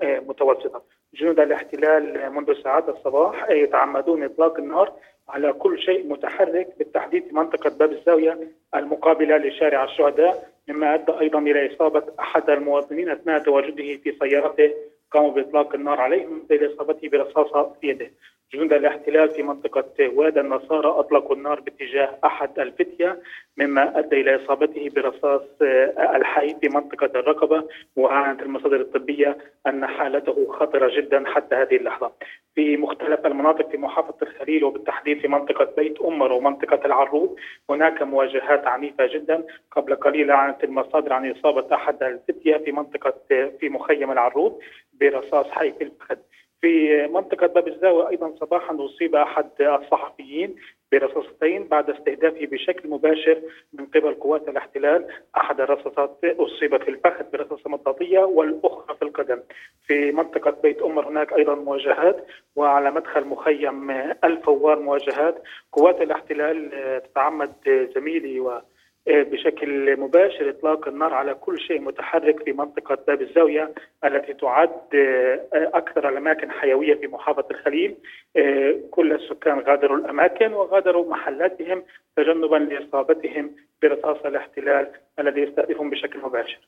متوسطة. 0.04 0.82
جنود 1.14 1.40
الاحتلال 1.40 2.32
منذ 2.32 2.64
ساعات 2.64 2.90
الصباح 2.90 3.50
يتعمدون 3.50 4.24
إطلاق 4.24 4.60
النار 4.60 4.94
على 5.30 5.54
كل 5.54 5.80
شيء 5.80 6.08
متحرك 6.08 6.68
بالتحديد 6.78 7.28
في 7.28 7.36
منطقة 7.36 7.70
باب 7.70 7.92
الزاوية 7.92 8.40
المقابلة 8.80 9.38
لشارع 9.38 9.84
الشهداء 9.84 10.50
مما 10.68 10.94
أدى 10.94 11.12
أيضا 11.22 11.40
إلى 11.40 11.76
إصابة 11.76 12.04
أحد 12.20 12.50
المواطنين 12.50 13.10
أثناء 13.10 13.40
تواجده 13.40 13.98
في 14.04 14.16
سيارته 14.20 14.74
قاموا 15.12 15.32
بإطلاق 15.32 15.76
النار 15.76 16.02
عليه 16.02 16.26
من 16.26 16.42
إصابته 16.52 17.10
برصاصة 17.10 17.74
في 17.82 17.88
يده. 17.88 18.12
جنود 18.54 18.74
الاحتلال 18.74 19.30
في 19.30 19.44
منطقة 19.44 20.10
واد 20.14 20.38
النصارى 20.38 20.88
أطلقوا 20.88 21.36
النار 21.36 21.60
باتجاه 21.60 22.18
أحد 22.26 22.60
الفتية 22.60 23.22
مما 23.58 24.00
أدى 24.00 24.22
إلى 24.22 24.36
إصابته 24.36 24.90
برصاص 24.96 25.42
آه، 25.62 26.16
الحي 26.16 26.56
في 26.62 26.70
منطقة 26.70 27.06
الرقبة 27.06 27.68
وأعلنت 27.96 28.42
المصادر 28.42 28.82
الطبية 28.82 29.38
أن 29.68 29.88
حالته 29.88 30.52
خطرة 30.52 30.96
جدا 30.96 31.24
حتى 31.28 31.56
هذه 31.56 31.76
اللحظة. 31.76 32.12
في 32.56 32.78
مختلف 32.78 33.26
المناطق 33.26 33.70
في 33.70 33.78
محافظة 33.78 34.18
الخليل 34.22 34.64
وبالتحديد 34.64 35.22
في 35.22 35.28
منطقة 35.28 35.74
بيت 35.78 36.02
أمر 36.02 36.32
ومنطقة 36.32 36.86
العروض 36.86 37.36
هناك 37.70 38.02
مواجهات 38.02 38.68
عنيفة 38.68 39.08
جدا. 39.08 39.44
قبل 39.72 39.96
قليل 39.96 40.32
أعلنت 40.32 40.64
المصادر 40.64 41.14
عن 41.14 41.32
إصابة 41.32 41.76
أحد 41.76 42.04
الفتية 42.04 42.58
في 42.58 42.72
منطقة 42.72 43.14
في 43.60 43.70
مخيم 43.70 44.12
العروض 44.12 44.60
برصاص 44.94 45.52
حي 45.52 45.72
في 45.72 45.84
الفخذ 45.84 46.18
في 46.66 47.08
منطقة 47.08 47.48
باب 47.48 47.68
الزاوية 47.68 48.10
أيضا 48.10 48.34
صباحا 48.40 48.78
أصيب 48.80 49.16
أحد 49.16 49.50
الصحفيين 49.62 50.56
برصاصتين 50.92 51.68
بعد 51.68 51.90
استهدافه 51.90 52.46
بشكل 52.46 52.90
مباشر 52.90 53.42
من 53.74 53.86
قبل 53.86 54.14
قوات 54.14 54.50
الاحتلال. 54.50 55.08
أحد 55.38 55.62
الرصاصات 55.62 56.20
أصيب 56.24 56.84
في 56.84 56.90
الفخذ 56.90 57.24
برصاصة 57.34 57.70
مطاطية 57.70 58.20
والأخرى 58.20 58.96
في 58.96 59.02
القدم. 59.02 59.40
في 59.88 60.12
منطقة 60.12 60.52
بيت 60.64 60.82
أمر 60.82 61.10
هناك 61.10 61.34
أيضا 61.34 61.56
مواجهات 61.56 62.26
وعلى 62.56 62.92
مدخل 62.92 63.26
مخيم 63.26 63.92
الفوار 64.24 64.80
مواجهات. 64.80 65.44
قوات 65.72 66.02
الاحتلال 66.02 66.72
تتعمد 67.04 67.54
زميلي 67.96 68.40
و 68.40 68.50
آه، 68.50 68.64
بشكل 69.08 70.00
مباشر 70.00 70.50
إطلاق 70.50 70.88
النار 70.88 71.14
على 71.14 71.34
كل 71.34 71.60
شيء 71.60 71.82
متحرك 71.82 72.44
في 72.44 72.52
منطقة 72.52 72.98
باب 73.08 73.22
الزاوية 73.22 73.74
التي 74.06 74.34
تعد 74.34 74.70
آه، 74.96 75.40
أكثر 75.54 76.10
الأماكن 76.10 76.52
حيوية 76.52 76.96
في 76.96 77.08
محافظة 77.08 77.46
الخليل 77.52 77.96
آه، 78.38 78.76
كل 78.92 79.12
السكان 79.12 79.60
غادروا 79.60 79.98
الأماكن 79.98 80.54
وغادروا 80.54 81.10
محلاتهم 81.10 81.84
تجنبا 82.18 82.56
لإصابتهم 82.56 83.52
برصاص 83.82 84.18
الاحتلال 84.26 84.92
الذي 85.20 85.42
يستهدفهم 85.42 85.90
بشكل 85.90 86.20
مباشر. 86.20 86.60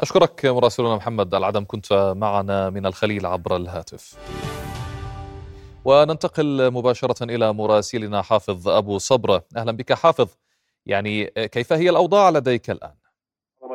أشكرك 0.00 0.46
مراسلنا 0.46 0.96
محمد 0.96 1.34
العدم 1.34 1.64
كنت 1.64 2.14
معنا 2.16 2.70
من 2.70 2.86
الخليل 2.86 3.26
عبر 3.26 3.56
الهاتف. 3.56 4.14
وننتقل 5.84 6.70
مباشرة 6.70 7.24
إلى 7.24 7.52
مراسلنا 7.52 8.22
حافظ 8.22 8.68
أبو 8.68 8.98
صبرة، 8.98 9.44
أهلا 9.56 9.72
بك 9.72 9.92
حافظ. 9.92 10.43
يعني 10.86 11.26
كيف 11.26 11.72
هي 11.72 11.90
الأوضاع 11.90 12.30
لديك 12.30 12.70
الآن؟ 12.70 13.03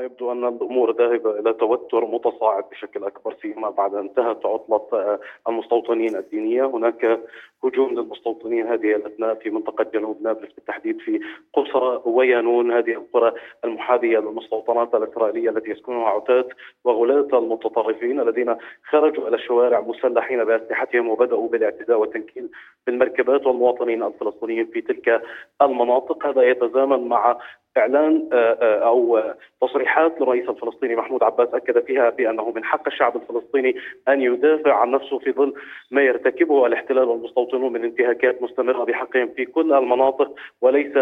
يبدو 0.09 0.31
أن 0.31 0.47
الأمور 0.47 0.95
ذاهبة 0.95 1.39
إلى 1.39 1.53
توتر 1.53 2.05
متصاعد 2.05 2.63
بشكل 2.71 3.03
أكبر 3.03 3.33
فيما 3.33 3.69
بعد 3.69 3.95
انتهت 3.95 4.45
عطلة 4.45 5.19
المستوطنين 5.49 6.15
الدينية. 6.15 6.65
هناك 6.65 7.19
هجوم 7.63 7.89
للمستوطنين 7.89 8.67
هذه 8.67 8.95
الأثناء 8.95 9.35
في 9.35 9.49
منطقة 9.49 9.83
جنوب 9.93 10.21
نابلس 10.21 10.53
بالتحديد 10.53 10.99
في 10.99 11.19
قصرى 11.53 12.01
ويانون 12.05 12.71
هذه 12.71 12.91
القرى 12.91 13.33
المحاذية 13.65 14.19
للمستوطنات 14.19 14.95
الإسرائيلية 14.95 15.49
التي 15.49 15.71
يسكنها 15.71 16.05
عتاة 16.05 16.45
وغلاة 16.83 17.39
المتطرفين 17.39 18.19
الذين 18.19 18.55
خرجوا 18.89 19.27
إلى 19.27 19.35
الشوارع 19.35 19.79
مسلحين 19.81 20.43
بأسلحتهم 20.43 21.09
وبدأوا 21.09 21.47
بالاعتداء 21.47 21.99
والتنكيل 21.99 22.49
بالمركبات 22.87 23.47
والمواطنين 23.47 24.03
الفلسطينيين 24.03 24.65
في 24.65 24.81
تلك 24.81 25.21
المناطق. 25.61 26.25
هذا 26.25 26.41
يتزامن 26.41 27.07
مع 27.07 27.37
إعلان 27.77 28.29
آه، 28.33 28.57
آه، 28.61 28.87
أو 28.87 29.21
تصريحات 29.61 30.21
للرئيس 30.21 30.49
الفلسطيني 30.49 30.95
محمود 30.95 31.23
عباس 31.23 31.47
أكد 31.53 31.83
فيها 31.85 32.09
بأنه 32.09 32.51
من 32.51 32.63
حق 32.63 32.87
الشعب 32.87 33.15
الفلسطيني 33.15 33.75
أن 34.07 34.21
يدافع 34.21 34.73
عن 34.73 34.91
نفسه 34.91 35.19
في 35.19 35.31
ظل 35.31 35.53
ما 35.91 36.01
يرتكبه 36.01 36.65
الاحتلال 36.65 37.03
والمستوطنون 37.03 37.73
من 37.73 37.83
انتهاكات 37.83 38.41
مستمرة 38.41 38.83
بحقهم 38.83 39.29
في 39.35 39.45
كل 39.45 39.73
المناطق 39.73 40.35
وليس 40.61 40.93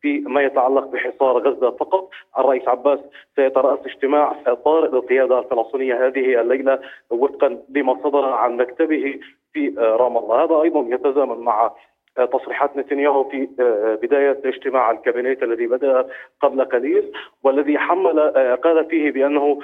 في 0.00 0.20
ما 0.20 0.42
يتعلق 0.42 0.86
بحصار 0.86 1.38
غزة 1.38 1.70
فقط، 1.70 2.10
الرئيس 2.38 2.68
عباس 2.68 2.98
سيتراس 3.36 3.78
اجتماع 3.86 4.32
طارئ 4.64 4.90
للقياده 4.90 5.38
الفلسطينية 5.38 6.06
هذه 6.06 6.40
الليلة 6.40 6.80
وفقا 7.10 7.58
لما 7.68 7.98
صدر 8.04 8.24
عن 8.24 8.56
مكتبه 8.56 9.20
في 9.52 9.74
آه، 9.78 9.96
رام 9.96 10.16
الله، 10.16 10.44
هذا 10.44 10.62
أيضا 10.62 10.94
يتزامن 10.94 11.38
مع 11.38 11.72
تصريحات 12.16 12.76
نتنياهو 12.76 13.24
في 13.24 13.48
آه، 13.60 13.98
بداية 14.02 14.38
اجتماع 14.44 14.90
الكابينيت 14.90 15.42
الذي 15.42 15.66
بدأ 15.66 16.06
قبل 16.40 16.64
قليل 16.64 17.12
والذي 17.42 17.78
حمل 17.78 18.18
آه، 18.18 18.54
قال 18.54 18.84
فيه 18.84 19.10
بأنه 19.10 19.58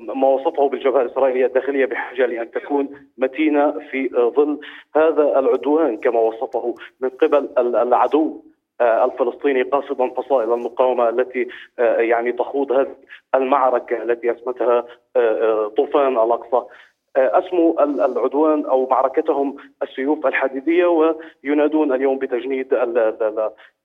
ما 0.00 0.28
وصفه 0.28 0.68
بالجبهة 0.68 1.02
الإسرائيلية 1.02 1.46
الداخلية 1.46 1.86
بحاجة 1.86 2.26
لأن 2.26 2.50
تكون 2.50 2.88
متينة 3.18 3.70
في 3.90 4.08
ظل 4.36 4.60
هذا 4.96 5.38
العدوان 5.38 5.96
كما 5.96 6.20
وصفه 6.20 6.74
من 7.00 7.08
قبل 7.08 7.48
العدو 7.58 8.42
آه، 8.80 9.04
الفلسطيني 9.04 9.62
قاصدا 9.62 10.08
فصائل 10.08 10.52
المقاومة 10.52 11.08
التي 11.08 11.48
يعني 11.78 12.32
تخوض 12.32 12.72
هذه 12.72 12.96
المعركة 13.34 14.02
التي 14.02 14.32
أسمتها 14.32 14.84
طوفان 15.76 16.12
الأقصى. 16.12 16.66
اسموا 17.18 17.84
العدوان 17.84 18.64
أو 18.64 18.88
معركتهم 18.90 19.56
السيوف 19.82 20.26
الحديدية 20.26 20.86
وينادون 21.44 21.92
اليوم 21.92 22.18
بتجنيد 22.18 22.74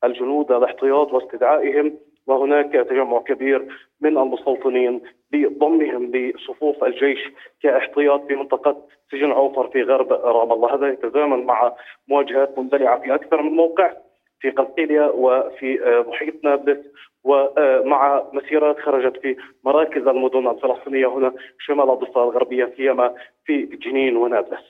الجنود 0.03 0.51
الاحتياط 0.51 1.13
واستدعائهم. 1.13 1.93
وهناك 2.27 2.73
تجمع 2.73 3.19
كبير 3.19 3.67
من 4.01 4.17
المستوطنين 4.17 5.01
لضمهم 5.33 6.11
لصفوف 6.11 6.83
الجيش 6.83 7.19
كاحتياط 7.63 8.27
في 8.27 8.35
منطقة 8.35 8.77
سجن 9.11 9.31
عوفر 9.31 9.67
في 9.67 9.83
غرب 9.83 10.13
رام 10.13 10.51
الله. 10.51 10.75
هذا 10.75 10.87
يتزامن 10.87 11.45
مع 11.45 11.73
مواجهات 12.07 12.59
مندلعة 12.59 12.99
في 12.99 13.15
أكثر 13.15 13.41
من 13.41 13.51
موقع 13.51 13.93
في 14.39 14.49
قلقيلية 14.49 15.11
وفي 15.15 15.83
آه، 15.83 16.05
محيط 16.09 16.33
نابلس 16.43 16.79
ومع 17.23 18.23
مسيرات 18.33 18.75
خرجت 18.85 19.17
في 19.21 19.35
مراكز 19.63 20.07
المدن 20.07 20.47
الفلسطينية 20.47 21.07
هنا 21.07 21.33
شمال 21.59 21.89
الضفة 21.89 22.23
الغربية 22.23 22.73
سيما 22.77 23.15
في 23.45 23.65
جنين 23.65 24.17
ونابلس. 24.17 24.63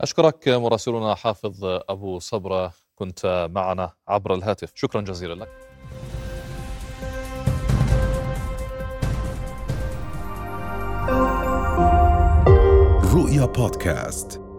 أشكرك 0.00 0.48
مراسلنا 0.48 1.14
حافظ 1.14 1.64
أبو 1.88 2.18
صبرة 2.18 2.72
كنت 2.94 3.48
معنا 3.54 3.90
عبر 4.08 4.34
الهاتف. 4.34 4.72
شكرا 4.74 5.00
جزيلا 5.00 5.34
لك. 5.34 5.48
رؤيا 13.14 13.46
بودكاست. 13.46 14.49